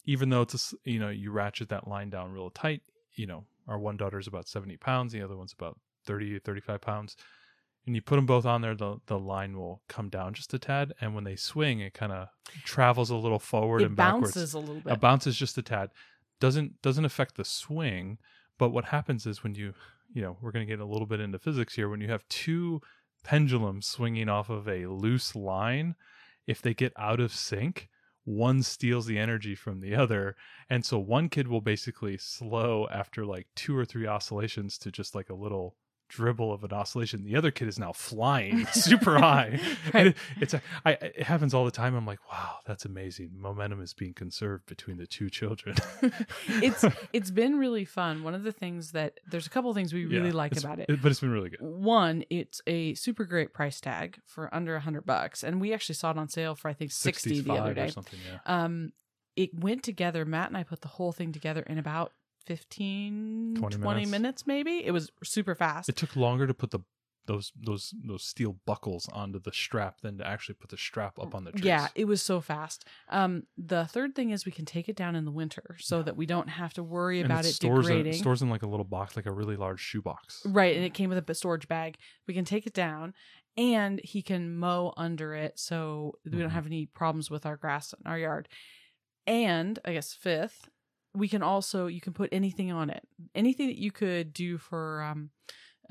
even 0.04 0.28
though 0.30 0.42
it's 0.42 0.72
a 0.72 0.76
you 0.90 0.98
know 0.98 1.08
you 1.08 1.30
ratchet 1.30 1.68
that 1.68 1.86
line 1.88 2.10
down 2.10 2.32
real 2.32 2.50
tight, 2.50 2.82
you 3.14 3.26
know 3.26 3.44
our 3.66 3.78
one 3.78 3.96
daughter's 3.96 4.26
about 4.26 4.48
70 4.48 4.76
pounds, 4.78 5.12
the 5.12 5.22
other 5.22 5.36
one's 5.36 5.52
about 5.52 5.78
30 6.06 6.38
35 6.38 6.80
pounds, 6.80 7.16
and 7.88 7.96
you 7.96 8.02
put 8.02 8.16
them 8.16 8.26
both 8.26 8.44
on 8.44 8.60
there, 8.60 8.74
the 8.74 9.00
the 9.06 9.18
line 9.18 9.56
will 9.56 9.80
come 9.88 10.10
down 10.10 10.34
just 10.34 10.52
a 10.52 10.58
tad, 10.58 10.92
and 11.00 11.14
when 11.14 11.24
they 11.24 11.36
swing, 11.36 11.80
it 11.80 11.94
kind 11.94 12.12
of 12.12 12.28
travels 12.62 13.08
a 13.08 13.16
little 13.16 13.38
forward 13.38 13.80
it 13.80 13.86
and 13.86 13.96
backwards. 13.96 14.34
bounces 14.34 14.52
a 14.52 14.58
little 14.58 14.80
bit. 14.82 14.92
It 14.92 15.00
bounces 15.00 15.36
just 15.36 15.56
a 15.56 15.62
tad, 15.62 15.90
doesn't 16.38 16.82
doesn't 16.82 17.06
affect 17.06 17.36
the 17.36 17.46
swing, 17.46 18.18
but 18.58 18.68
what 18.68 18.84
happens 18.84 19.24
is 19.24 19.42
when 19.42 19.54
you 19.54 19.72
you 20.12 20.20
know 20.20 20.36
we're 20.42 20.52
going 20.52 20.66
to 20.66 20.70
get 20.70 20.80
a 20.80 20.84
little 20.84 21.06
bit 21.06 21.18
into 21.18 21.38
physics 21.38 21.74
here 21.74 21.88
when 21.88 22.02
you 22.02 22.08
have 22.08 22.28
two 22.28 22.82
pendulums 23.24 23.86
swinging 23.86 24.28
off 24.28 24.50
of 24.50 24.68
a 24.68 24.86
loose 24.86 25.34
line 25.34 25.94
if 26.46 26.60
they 26.60 26.74
get 26.74 26.92
out 26.98 27.20
of 27.20 27.32
sync 27.32 27.88
one 28.24 28.62
steals 28.62 29.06
the 29.06 29.18
energy 29.18 29.54
from 29.54 29.80
the 29.80 29.94
other 29.94 30.36
and 30.70 30.84
so 30.84 30.98
one 30.98 31.28
kid 31.28 31.48
will 31.48 31.60
basically 31.60 32.16
slow 32.16 32.86
after 32.90 33.24
like 33.26 33.46
two 33.56 33.76
or 33.76 33.84
three 33.84 34.06
oscillations 34.06 34.78
to 34.78 34.90
just 34.92 35.14
like 35.14 35.30
a 35.30 35.34
little 35.34 35.76
dribble 36.08 36.52
of 36.52 36.64
an 36.64 36.72
oscillation 36.72 37.24
the 37.24 37.36
other 37.36 37.50
kid 37.50 37.68
is 37.68 37.78
now 37.78 37.92
flying 37.92 38.66
super 38.72 39.18
high 39.18 39.60
Right. 39.94 39.94
And 39.94 40.08
it, 40.08 40.16
it's 40.40 40.54
a, 40.54 40.62
I, 40.84 40.92
it 40.92 41.22
happens 41.22 41.54
all 41.54 41.64
the 41.64 41.70
time 41.70 41.94
i'm 41.94 42.06
like 42.06 42.18
wow 42.32 42.56
that's 42.66 42.84
amazing 42.84 43.30
momentum 43.38 43.82
is 43.82 43.92
being 43.94 44.14
conserved 44.14 44.66
between 44.66 44.96
the 44.96 45.06
two 45.06 45.28
children 45.30 45.76
it's 46.48 46.84
it's 47.12 47.30
been 47.30 47.58
really 47.58 47.84
fun. 47.84 48.22
One 48.22 48.34
of 48.34 48.42
the 48.42 48.52
things 48.52 48.92
that 48.92 49.18
there's 49.30 49.46
a 49.46 49.50
couple 49.50 49.70
of 49.70 49.76
things 49.76 49.92
we 49.92 50.04
really 50.06 50.28
Yeah, 50.28 50.32
like 50.34 50.56
about 50.56 50.78
it. 50.78 50.88
but 51.02 51.10
it's 51.10 51.20
been 51.20 51.30
really 51.30 51.50
good 51.50 51.60
One, 51.60 52.24
it's 52.30 52.60
a 52.66 52.94
super 52.94 53.24
great 53.24 53.52
price 53.52 53.80
tag 53.80 54.18
for 54.26 54.52
under 54.54 54.76
a 54.76 54.80
hundred 54.80 55.04
bucks, 55.06 55.42
and 55.44 55.60
we 55.60 55.72
actually 55.72 55.94
saw 55.96 56.10
it 56.10 56.16
on 56.18 56.28
sale 56.28 56.54
for 56.54 56.68
I 56.68 56.72
think 56.74 56.90
sixty 56.92 57.40
the 57.40 57.52
other 57.52 57.70
65 57.70 57.70
or 57.70 57.74
day. 57.74 57.90
something 57.90 58.18
yeah 58.30 58.38
Um, 58.64 58.92
it 59.36 59.50
went 59.54 59.82
together. 59.82 60.24
Matt 60.24 60.48
and 60.48 60.56
I 60.56 60.62
put 60.64 60.80
the 60.80 60.88
whole 60.88 61.12
thing 61.12 61.32
together 61.32 61.62
in 61.62 61.78
about 61.78 62.12
15, 62.46 63.54
20 63.58 63.76
20, 63.76 63.94
minutes. 64.00 64.10
minutes. 64.10 64.46
maybe. 64.46 64.84
It 64.84 64.90
was 64.92 65.10
super 65.22 65.54
fast. 65.54 65.88
it 65.88 65.96
took 65.96 66.16
longer 66.16 66.46
to 66.46 66.54
put 66.54 66.70
the 66.70 66.80
those 67.26 67.52
those 67.62 67.92
those 68.06 68.24
steel 68.24 68.56
buckles 68.64 69.06
onto 69.12 69.38
the 69.38 69.52
strap 69.52 70.00
than 70.00 70.16
to 70.16 70.26
actually 70.26 70.54
put 70.54 70.70
the 70.70 70.78
strap 70.78 71.18
up 71.18 71.34
on 71.34 71.44
the 71.44 71.52
trees. 71.52 71.64
Yeah, 71.66 71.88
it 71.94 72.06
was 72.06 72.22
so 72.22 72.40
fast. 72.40 72.86
Um, 73.10 73.42
the 73.58 73.84
third 73.84 74.14
thing 74.14 74.30
is 74.30 74.46
we 74.46 74.52
can 74.52 74.64
take 74.64 74.88
it 74.88 74.96
down 74.96 75.14
in 75.14 75.26
the 75.26 75.30
winter 75.30 75.76
so 75.78 76.02
that 76.02 76.16
we 76.16 76.24
don't 76.24 76.48
have 76.48 76.72
to 76.74 76.82
worry 76.82 77.20
and 77.20 77.30
about 77.30 77.44
it 77.44 77.52
stores 77.52 77.84
degrading. 77.86 78.14
In, 78.14 78.18
stores 78.18 78.40
in 78.40 78.48
like 78.48 78.62
a 78.62 78.66
little 78.66 78.84
box, 78.86 79.14
like 79.14 79.26
a 79.26 79.32
really 79.32 79.56
large 79.56 79.78
shoebox. 79.80 80.40
Right, 80.46 80.74
and 80.74 80.82
it 80.86 80.94
came 80.94 81.10
with 81.10 81.28
a 81.28 81.34
storage 81.34 81.68
bag. 81.68 81.98
We 82.26 82.32
can 82.32 82.46
take 82.46 82.66
it 82.66 82.72
down, 82.72 83.12
and 83.58 84.00
he 84.02 84.22
can 84.22 84.56
mow 84.56 84.94
under 84.96 85.34
it, 85.34 85.58
so 85.58 86.14
we 86.24 86.30
don't 86.38 86.48
Mhm. 86.48 86.52
have 86.52 86.64
any 86.64 86.86
problems 86.86 87.30
with 87.30 87.44
our 87.44 87.58
grass 87.58 87.92
in 87.92 88.10
our 88.10 88.18
yard. 88.18 88.48
And 89.26 89.78
I 89.84 89.92
guess 89.92 90.14
fifth, 90.14 90.70
we 91.18 91.28
can 91.28 91.42
also 91.42 91.86
you 91.86 92.00
can 92.00 92.12
put 92.12 92.28
anything 92.32 92.72
on 92.72 92.90
it, 92.90 93.02
anything 93.34 93.66
that 93.68 93.78
you 93.78 93.90
could 93.90 94.32
do 94.32 94.58
for 94.58 95.02
um, 95.02 95.30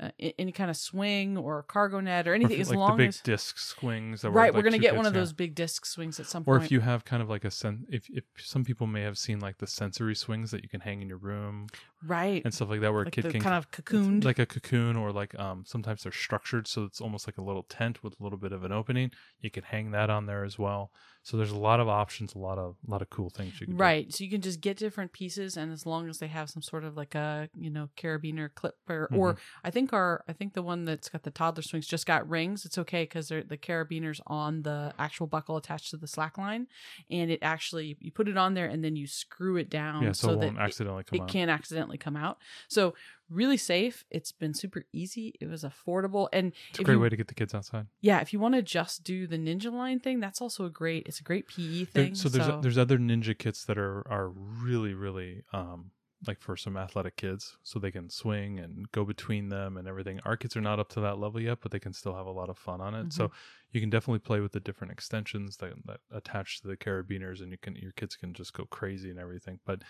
uh, 0.00 0.10
any 0.38 0.52
kind 0.52 0.70
of 0.70 0.76
swing 0.76 1.36
or 1.36 1.62
cargo 1.64 1.98
net 2.00 2.28
or 2.28 2.30
Or 2.32 2.34
anything, 2.34 2.56
you- 2.56 2.60
as 2.62 2.70
like 2.70 2.78
long 2.78 2.96
the 2.96 3.02
big 3.02 3.08
as 3.08 3.20
disc 3.20 3.58
swings. 3.58 4.22
That 4.22 4.30
right, 4.30 4.52
were, 4.52 4.58
we're 4.60 4.62
gonna 4.62 4.78
get 4.78 4.94
one 4.94 5.04
kids, 5.04 5.08
of 5.08 5.14
yeah. 5.14 5.20
those 5.20 5.32
big 5.32 5.54
disc 5.56 5.84
swings 5.86 6.20
at 6.20 6.26
some 6.26 6.44
point. 6.44 6.62
Or 6.62 6.64
if 6.64 6.70
you 6.70 6.80
have 6.80 7.04
kind 7.04 7.20
of 7.22 7.28
like 7.28 7.44
a 7.44 7.50
sen- 7.50 7.84
if 7.90 8.06
if 8.08 8.24
some 8.36 8.64
people 8.64 8.86
may 8.86 9.02
have 9.02 9.18
seen 9.18 9.40
like 9.40 9.58
the 9.58 9.66
sensory 9.66 10.14
swings 10.14 10.50
that 10.52 10.62
you 10.62 10.68
can 10.68 10.80
hang 10.80 11.02
in 11.02 11.08
your 11.08 11.18
room 11.18 11.66
right, 12.06 12.44
and 12.44 12.52
stuff 12.54 12.68
like 12.68 12.80
that, 12.80 12.92
where 12.92 13.04
like 13.04 13.16
a 13.18 13.22
kid 13.22 13.32
can 13.32 13.40
kind 13.40 13.54
of 13.56 13.70
cocooned. 13.70 14.24
like 14.24 14.38
a 14.38 14.46
cocoon, 14.46 14.96
or 14.96 15.12
like 15.12 15.38
um 15.38 15.64
sometimes 15.66 16.02
they're 16.02 16.12
structured 16.12 16.66
so 16.68 16.84
it's 16.84 17.00
almost 17.00 17.26
like 17.26 17.38
a 17.38 17.42
little 17.42 17.62
tent 17.64 18.02
with 18.02 18.14
a 18.20 18.22
little 18.22 18.38
bit 18.38 18.52
of 18.52 18.64
an 18.64 18.72
opening. 18.72 19.10
You 19.40 19.50
can 19.50 19.64
hang 19.64 19.90
that 19.92 20.10
on 20.10 20.26
there 20.26 20.44
as 20.44 20.58
well. 20.58 20.90
So 21.22 21.36
there's 21.36 21.50
a 21.50 21.58
lot 21.58 21.78
of 21.80 21.88
options, 21.88 22.34
a 22.34 22.38
lot 22.38 22.58
of 22.58 22.76
a 22.86 22.90
lot 22.90 23.02
of 23.02 23.10
cool 23.10 23.28
things 23.28 23.60
you 23.60 23.66
can 23.66 23.76
do. 23.76 23.82
Right. 23.82 24.12
So 24.14 24.24
you 24.24 24.30
can 24.30 24.40
just 24.40 24.60
get 24.60 24.76
different 24.78 25.12
pieces 25.12 25.56
and 25.56 25.72
as 25.72 25.84
long 25.84 26.08
as 26.08 26.18
they 26.18 26.28
have 26.28 26.48
some 26.48 26.62
sort 26.62 26.84
of 26.84 26.96
like 26.96 27.14
a, 27.14 27.48
you 27.54 27.68
know, 27.70 27.88
carabiner 27.96 28.48
clip 28.54 28.76
or, 28.88 29.08
or 29.12 29.34
Mm-hmm. 29.34 29.38
I 29.64 29.70
think 29.70 29.92
our 29.92 30.24
I 30.28 30.32
think 30.32 30.54
the 30.54 30.62
one 30.62 30.84
that's 30.84 31.08
got 31.08 31.22
the 31.24 31.30
toddler 31.30 31.62
swings 31.62 31.86
just 31.86 32.06
got 32.06 32.26
rings. 32.28 32.64
It's 32.64 32.78
okay 32.78 33.04
cuz 33.06 33.28
the 33.28 33.58
carabiners 33.58 34.20
on 34.26 34.62
the 34.62 34.94
actual 34.98 35.26
buckle 35.26 35.56
attached 35.56 35.90
to 35.90 35.96
the 35.96 36.06
slack 36.06 36.38
line 36.38 36.66
and 37.10 37.30
it 37.30 37.40
actually 37.42 37.96
you 38.00 38.10
put 38.12 38.28
it 38.28 38.36
on 38.36 38.54
there 38.54 38.66
and 38.66 38.82
then 38.82 38.96
you 38.96 39.06
screw 39.06 39.56
it 39.56 39.68
down 39.68 40.02
Yeah, 40.02 40.12
so, 40.12 40.30
it 40.32 40.40
that 40.40 40.46
won't 40.46 40.58
accidentally 40.58 41.04
come 41.04 41.20
it 41.20 41.22
out. 41.22 41.28
can't 41.28 41.50
accidentally 41.50 41.87
come 41.96 42.16
out. 42.16 42.36
So 42.68 42.94
really 43.30 43.56
safe. 43.56 44.04
It's 44.10 44.32
been 44.32 44.52
super 44.52 44.84
easy. 44.92 45.34
It 45.40 45.46
was 45.48 45.62
affordable 45.64 46.28
and 46.32 46.52
It's 46.70 46.80
a 46.80 46.82
great 46.84 46.94
you- 46.94 47.00
way 47.00 47.08
to 47.08 47.16
get 47.16 47.28
the 47.28 47.34
kids 47.34 47.54
outside. 47.54 47.86
yeah, 48.00 48.20
if 48.20 48.32
you 48.32 48.38
want 48.40 48.54
to 48.56 48.62
just 48.62 49.04
do 49.04 49.26
the 49.26 49.38
ninja 49.38 49.72
line 49.72 50.00
thing, 50.00 50.20
that's 50.20 50.40
also 50.42 50.64
a 50.66 50.70
great 50.70 51.06
it's 51.06 51.20
a 51.20 51.24
great 51.24 51.46
PE 51.48 51.84
There- 51.84 51.86
thing. 51.86 52.14
so 52.14 52.28
there's 52.28 52.62
there's 52.62 52.78
other 52.78 52.98
ninja 52.98 53.36
kits 53.38 53.64
that 53.64 53.78
are 53.78 54.06
are 54.10 54.28
really 54.28 54.92
really 54.92 55.44
um 55.54 55.92
like 56.26 56.40
for 56.40 56.56
some 56.56 56.76
athletic 56.76 57.14
kids 57.14 57.58
so 57.62 57.78
they 57.78 57.92
can 57.92 58.10
swing 58.10 58.58
and 58.58 58.90
go 58.90 59.04
between 59.04 59.50
them 59.50 59.76
and 59.76 59.86
everything 59.86 60.18
our 60.24 60.36
kids 60.36 60.56
are 60.56 60.60
not 60.60 60.80
up 60.80 60.88
to 60.88 60.98
that 61.00 61.16
level 61.16 61.40
yet 61.40 61.58
but 61.62 61.70
they 61.70 61.78
can 61.78 61.92
still 61.92 62.16
have 62.16 62.26
a 62.26 62.30
lot 62.32 62.48
of 62.50 62.58
fun 62.58 62.80
on 62.80 62.92
it 62.92 63.12
so 63.12 63.30
you 63.70 63.80
can 63.80 63.88
definitely 63.88 64.18
play 64.18 64.40
with 64.40 64.50
the 64.50 64.58
different 64.58 64.92
extensions 64.92 65.58
that, 65.58 65.74
that 65.86 66.00
attach 66.10 66.60
to 66.60 66.66
the 66.66 66.76
carabiners 66.76 67.40
and 67.40 67.52
you 67.52 67.58
can 67.58 67.76
your 67.76 67.92
kids 67.92 68.16
can 68.16 68.34
just 68.34 68.52
go 68.52 68.64
crazy 68.64 69.10
and 69.10 69.18
everything 69.20 69.60
but 69.64 69.82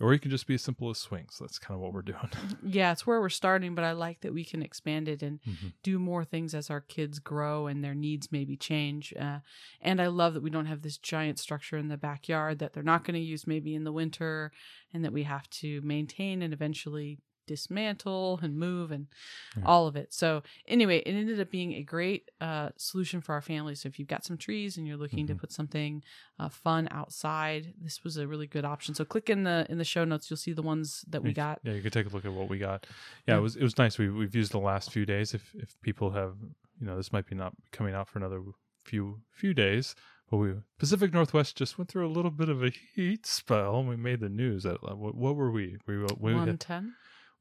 or 0.00 0.12
you 0.12 0.18
can 0.18 0.30
just 0.30 0.46
be 0.46 0.54
as 0.54 0.62
simple 0.62 0.90
as 0.90 0.98
swings 0.98 1.36
that's 1.40 1.58
kind 1.58 1.76
of 1.76 1.80
what 1.80 1.92
we're 1.92 2.02
doing 2.02 2.28
yeah, 2.62 2.92
it's 2.92 3.06
where 3.06 3.20
we're 3.20 3.28
starting, 3.28 3.74
but 3.74 3.84
I 3.84 3.92
like 3.92 4.20
that 4.20 4.32
we 4.34 4.44
can 4.44 4.62
expand 4.62 5.08
it 5.08 5.22
and 5.22 5.40
Mhm. 5.42 5.72
do 5.82 5.98
more 5.98 6.24
things 6.24 6.54
as 6.54 6.70
our 6.70 6.80
kids 6.80 7.18
grow 7.18 7.66
and 7.66 7.82
their 7.84 7.94
needs 7.94 8.32
maybe 8.32 8.56
change. 8.56 9.12
Uh, 9.18 9.40
and 9.80 10.00
I 10.00 10.06
love 10.08 10.34
that 10.34 10.42
we 10.42 10.50
don't 10.50 10.66
have 10.66 10.82
this 10.82 10.98
giant 10.98 11.38
structure 11.38 11.76
in 11.76 11.88
the 11.88 11.96
backyard 11.96 12.58
that 12.58 12.72
they're 12.72 12.82
not 12.82 13.04
going 13.04 13.14
to 13.14 13.20
use 13.20 13.46
maybe 13.46 13.74
in 13.74 13.84
the 13.84 13.92
winter 13.92 14.50
and 14.92 15.04
that 15.04 15.12
we 15.12 15.22
have 15.24 15.48
to 15.50 15.80
maintain 15.82 16.42
and 16.42 16.52
eventually 16.52 17.18
dismantle 17.46 18.38
and 18.42 18.56
move 18.56 18.90
and 18.90 19.06
Yeah. 19.56 19.62
all 19.66 19.86
of 19.86 19.96
it. 19.96 20.12
So 20.12 20.42
anyway, 20.66 20.98
it 20.98 21.12
ended 21.12 21.40
up 21.40 21.50
being 21.50 21.74
a 21.74 21.82
great 21.82 22.30
uh, 22.40 22.70
solution 22.76 23.20
for 23.20 23.32
our 23.34 23.40
family. 23.42 23.74
So 23.74 23.88
if 23.88 23.98
you've 23.98 24.08
got 24.08 24.24
some 24.24 24.36
trees 24.36 24.76
and 24.76 24.86
you're 24.86 24.96
looking 24.96 25.26
to 25.26 25.34
Mhm. 25.34 25.38
put 25.38 25.52
something 25.52 26.02
uh, 26.38 26.48
fun 26.48 26.88
outside, 26.90 27.74
this 27.80 28.02
was 28.02 28.16
a 28.16 28.26
really 28.26 28.46
good 28.46 28.64
option. 28.64 28.94
So 28.94 29.04
click 29.04 29.30
in 29.30 29.44
the 29.44 29.66
in 29.68 29.78
the 29.78 29.84
show 29.84 30.04
notes. 30.04 30.30
You'll 30.30 30.36
see 30.36 30.52
the 30.52 30.62
ones 30.62 31.04
that 31.08 31.22
we 31.22 31.32
got. 31.32 31.60
Yeah, 31.62 31.74
you 31.74 31.82
could 31.82 31.92
take 31.92 32.06
a 32.06 32.10
look 32.10 32.24
at 32.24 32.32
what 32.32 32.48
we 32.48 32.58
got. 32.58 32.86
Yeah, 33.26 33.34
Yeah. 33.34 33.38
it 33.38 33.42
was 33.42 33.56
it 33.56 33.62
was 33.62 33.78
nice. 33.78 33.98
We 33.98 34.08
we've 34.08 34.34
used 34.34 34.52
the 34.52 34.58
last 34.58 34.90
few 34.90 35.06
days. 35.06 35.34
If 35.34 35.54
if 35.54 35.80
people 35.80 36.10
have 36.10 36.36
you 36.80 36.86
know 36.86 36.96
this 36.96 37.12
might 37.12 37.26
be 37.26 37.34
not 37.36 37.54
coming 37.70 37.94
out 37.94 38.08
for 38.08 38.18
another 38.18 38.42
few 38.82 39.22
few 39.30 39.54
days, 39.54 39.94
but 40.28 40.38
we 40.38 40.54
Pacific 40.78 41.12
Northwest 41.12 41.56
just 41.56 41.78
went 41.78 41.88
through 41.88 42.06
a 42.06 42.10
little 42.16 42.30
bit 42.32 42.48
of 42.48 42.62
a 42.64 42.70
heat 42.70 43.24
spell. 43.26 43.78
and 43.78 43.88
We 43.88 43.96
made 43.96 44.20
the 44.20 44.28
news. 44.28 44.66
At 44.66 44.78
uh, 44.82 44.96
what, 44.96 45.14
what 45.14 45.36
were 45.36 45.50
we? 45.52 45.78
We 45.86 45.96
were- 45.98 46.08
we 46.18 46.34
One 46.34 46.58
ten. 46.58 46.94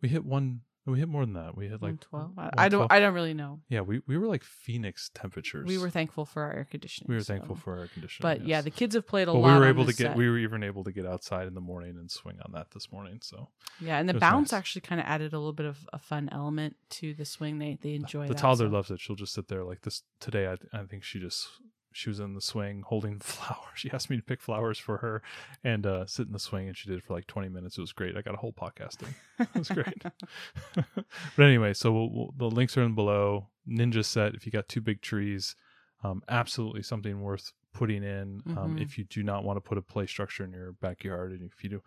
We 0.04 0.10
hit 0.10 0.24
one. 0.24 0.62
We 0.86 1.00
hit 1.00 1.08
more 1.08 1.26
than 1.26 1.36
that. 1.36 1.56
We 1.56 1.70
hit 1.70 1.82
like 1.82 2.02
twelve. 2.02 2.38
I, 2.38 2.50
I 2.58 2.68
don't. 2.68 2.92
I 2.92 3.00
don't 3.00 3.14
really 3.14 3.34
know. 3.34 3.62
yeah, 3.70 3.80
we, 3.80 4.02
we 4.06 4.18
were 4.18 4.28
like 4.28 4.44
Phoenix 4.44 5.10
temperatures. 5.16 5.66
We 5.66 5.78
were 5.78 5.90
thankful 5.90 6.26
for 6.26 6.44
our 6.44 6.52
air 6.52 6.68
conditioning. 6.70 7.08
we 7.08 7.16
were 7.16 7.22
so- 7.24 7.34
thankful 7.34 7.56
for 7.56 7.76
our 7.76 7.80
air 7.84 7.88
conditioning. 7.88 8.30
But 8.30 8.46
yeah, 8.46 8.60
the 8.60 8.70
kids 8.70 8.94
have 8.94 9.08
played 9.08 9.30
a 9.30 9.32
But 9.32 9.40
lot. 9.40 9.54
we 9.54 9.60
were 9.60 9.70
able 9.70 9.86
to 9.86 9.94
get. 9.94 10.08
set. 10.08 10.18
We 10.18 10.30
were 10.30 10.38
even 10.38 10.62
able 10.62 10.84
to 10.84 10.92
get 10.92 11.06
outside 11.06 11.48
in 11.48 11.54
the 11.54 11.62
morning 11.62 11.92
and 11.98 12.12
swing 12.12 12.36
on 12.46 12.52
that 12.52 12.72
this 12.72 12.92
morning. 12.92 13.20
So 13.22 13.48
yeah, 13.80 13.98
and 13.98 14.10
the 14.10 14.14
bounce 14.16 14.52
nice. 14.52 14.58
actually 14.60 14.82
kind 14.82 15.00
of 15.00 15.08
added 15.08 15.32
a 15.32 15.38
little 15.40 15.54
bit 15.54 15.68
of 15.68 15.78
a 15.94 16.00
fun 16.00 16.28
element 16.34 16.76
to 17.00 17.14
the 17.14 17.24
swing. 17.24 17.60
They 17.60 17.78
they 17.82 17.94
uh, 17.94 17.96
enjoy 17.96 18.28
the 18.28 18.34
that, 18.34 18.42
toddler 18.42 18.68
so. 18.68 18.74
loves 18.74 18.92
it. 18.92 19.00
She'll 19.00 19.16
just 19.16 19.34
sit 19.34 19.48
there 19.48 19.64
like 19.64 19.84
this 19.84 20.04
today. 20.20 20.48
I, 20.48 20.58
I 20.78 20.84
think 20.84 21.06
she 21.06 21.18
just 21.18 21.48
she 21.94 22.10
was 22.10 22.20
in 22.20 22.34
the 22.34 22.42
swing 22.42 22.84
holding 22.88 23.20
flowers. 23.22 23.60
She 23.76 23.92
asked 23.92 24.10
me 24.10 24.18
to 24.18 24.24
pick 24.24 24.42
flowers 24.42 24.78
for 24.78 24.98
her 24.98 25.22
and 25.64 25.86
uh, 25.86 26.06
sit 26.06 26.28
in 26.28 26.34
the 26.34 26.40
swing, 26.40 26.68
and 26.68 26.76
she 26.78 26.90
did 26.90 26.98
it 26.98 27.04
for 27.04 27.14
like 27.14 27.28
twenty 27.28 27.50
minutes. 27.50 27.78
It 27.78 27.82
was 27.82 27.94
great. 27.94 28.18
I 28.18 28.22
got 28.22 28.34
a 28.34 28.38
whole 28.38 28.54
podcast 28.54 29.02
in. 29.04 29.16
It 29.40 29.50
was 29.58 29.70
great. 29.70 30.04
but 30.76 31.44
anyway, 31.46 31.74
so 31.74 31.92
we'll, 31.92 32.10
we'll, 32.10 32.34
the 32.38 32.50
links 32.50 32.78
are 32.78 32.84
in 32.84 32.96
below. 32.96 33.48
Ninja 33.68 34.04
set. 34.04 34.36
If 34.36 34.46
you 34.46 34.52
got 34.52 34.68
two 34.68 34.82
big 34.82 35.02
trees, 35.02 35.56
um, 36.04 36.22
absolutely 36.28 36.84
something 36.84 37.22
worth 37.22 37.54
putting 37.74 38.04
in. 38.04 38.42
Um, 38.58 38.76
Mhm. 38.76 38.82
if 38.82 38.98
you 38.98 39.04
do 39.06 39.24
not 39.24 39.44
want 39.44 39.58
to 39.58 39.62
put 39.62 39.78
a 39.78 39.82
play 39.82 40.06
structure 40.06 40.44
in 40.44 40.52
your 40.52 40.74
backyard, 40.74 41.32
and 41.32 41.50
if 41.52 41.64
you 41.64 41.70
do 41.70 41.82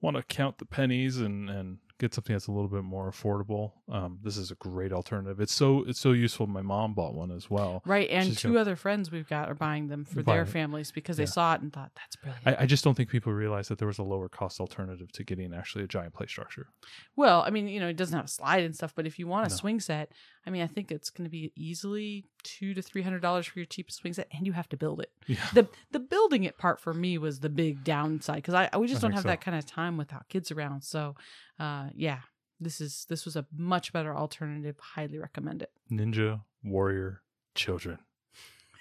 want 0.00 0.16
to 0.16 0.22
count 0.24 0.58
the 0.58 0.64
pennies 0.66 1.18
and 1.18 1.48
and 1.48 1.78
get 2.02 2.12
something 2.12 2.34
that's 2.34 2.48
a 2.48 2.52
little 2.52 2.68
bit 2.68 2.82
more 2.82 3.10
affordable, 3.10 3.72
um, 3.88 4.18
this 4.24 4.36
is 4.36 4.50
a 4.50 4.56
great 4.56 4.92
alternative. 4.92 5.40
It's 5.40 5.54
so 5.54 5.84
it's 5.86 6.00
so 6.00 6.10
useful. 6.12 6.46
My 6.48 6.60
mom 6.60 6.92
bought 6.94 7.14
one 7.14 7.30
as 7.30 7.48
well. 7.48 7.80
Right, 7.86 8.10
and 8.10 8.26
She's 8.28 8.40
2 8.40 8.48
gonna- 8.48 8.60
other 8.60 8.74
friends 8.76 9.10
we've 9.12 9.28
got 9.28 9.48
are 9.48 9.54
buying 9.54 9.86
them 9.86 10.04
for 10.04 10.22
Buying 10.22 10.36
their 10.38 10.46
families 10.46 10.90
because 10.90 11.16
Yeah. 11.18 11.24
they 11.24 11.30
saw 11.30 11.54
it 11.54 11.62
and 11.62 11.72
thought 11.72 11.92
that's 11.94 12.16
brilliant. 12.16 12.44
I, 12.46 12.56
I 12.64 12.66
just 12.66 12.82
don't 12.82 12.94
think 12.96 13.08
people 13.08 13.32
realize 13.32 13.68
that 13.68 13.78
there 13.78 13.86
was 13.88 13.98
a 13.98 14.02
lower 14.02 14.28
cost 14.28 14.58
alternative 14.60 15.12
to 15.12 15.22
getting 15.24 15.54
actually 15.54 15.84
a 15.84 15.88
giant 15.88 16.12
play 16.12 16.26
structure. 16.26 16.66
well, 17.16 17.42
I 17.46 17.50
mean, 17.50 17.68
you 17.68 17.78
know, 17.78 17.88
it 17.88 17.96
doesn't 17.96 18.16
have 18.16 18.24
a 18.24 18.28
slide 18.28 18.64
and 18.64 18.74
stuff, 18.74 18.92
but 18.96 19.06
if 19.06 19.18
you 19.18 19.28
want 19.28 19.46
a 19.46 19.50
No. 19.50 19.54
swing 19.56 19.78
set, 19.80 20.10
I 20.46 20.50
mean, 20.50 20.62
I 20.62 20.66
think 20.66 20.90
it's 20.90 21.10
going 21.10 21.24
to 21.24 21.30
be 21.30 21.52
easily 21.56 22.26
two 22.42 22.74
to 22.74 22.82
three 22.82 23.02
hundred 23.02 23.22
dollars 23.22 23.46
for 23.46 23.58
your 23.58 23.66
cheapest 23.66 23.98
swing 23.98 24.12
set, 24.12 24.28
and 24.32 24.46
you 24.46 24.52
have 24.52 24.68
to 24.70 24.76
build 24.76 25.00
it. 25.00 25.10
Yeah. 25.26 25.36
the 25.54 25.68
the 25.92 26.00
building 26.00 26.44
it 26.44 26.58
part 26.58 26.80
for 26.80 26.92
me 26.92 27.18
was 27.18 27.40
the 27.40 27.48
big 27.48 27.84
downside 27.84 28.36
because 28.36 28.54
I, 28.54 28.68
I 28.72 28.78
we 28.78 28.88
just 28.88 29.02
I 29.04 29.08
don't 29.08 29.12
have 29.12 29.22
so. 29.22 29.28
that 29.28 29.40
kind 29.40 29.56
of 29.56 29.66
time 29.66 29.96
without 29.96 30.28
kids 30.28 30.50
around. 30.50 30.82
So, 30.82 31.14
uh, 31.60 31.90
yeah, 31.94 32.20
this 32.60 32.80
is 32.80 33.06
this 33.08 33.24
was 33.24 33.36
a 33.36 33.46
much 33.56 33.92
better 33.92 34.16
alternative. 34.16 34.76
Highly 34.80 35.18
recommend 35.18 35.62
it. 35.62 35.70
Ninja 35.90 36.40
Warrior 36.64 37.22
Children. 37.54 37.98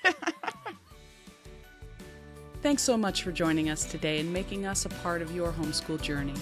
Thanks 2.61 2.83
so 2.83 2.95
much 2.95 3.23
for 3.23 3.31
joining 3.31 3.69
us 3.69 3.85
today 3.85 4.19
and 4.19 4.31
making 4.31 4.67
us 4.67 4.85
a 4.85 4.89
part 4.89 5.23
of 5.23 5.35
your 5.35 5.51
homeschool 5.51 5.99
journey. 6.01 6.35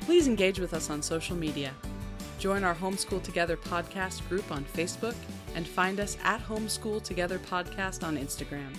Please 0.00 0.26
engage 0.26 0.58
with 0.58 0.74
us 0.74 0.90
on 0.90 1.00
social 1.00 1.36
media. 1.36 1.72
Join 2.38 2.64
our 2.64 2.74
Homeschool 2.74 3.22
Together 3.22 3.56
podcast 3.56 4.28
group 4.28 4.50
on 4.50 4.64
Facebook 4.64 5.14
and 5.54 5.66
find 5.66 6.00
us 6.00 6.16
at 6.24 6.42
Homeschool 6.42 7.02
Together 7.02 7.38
Podcast 7.38 8.06
on 8.06 8.16
Instagram. 8.16 8.74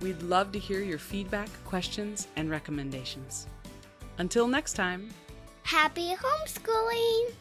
We'd 0.00 0.22
love 0.22 0.52
to 0.52 0.58
hear 0.58 0.80
your 0.80 0.98
feedback, 0.98 1.48
questions, 1.64 2.28
and 2.36 2.50
recommendations. 2.50 3.46
Until 4.18 4.48
next 4.48 4.74
time. 4.74 5.10
Happy 5.62 6.14
homeschooling! 6.14 7.32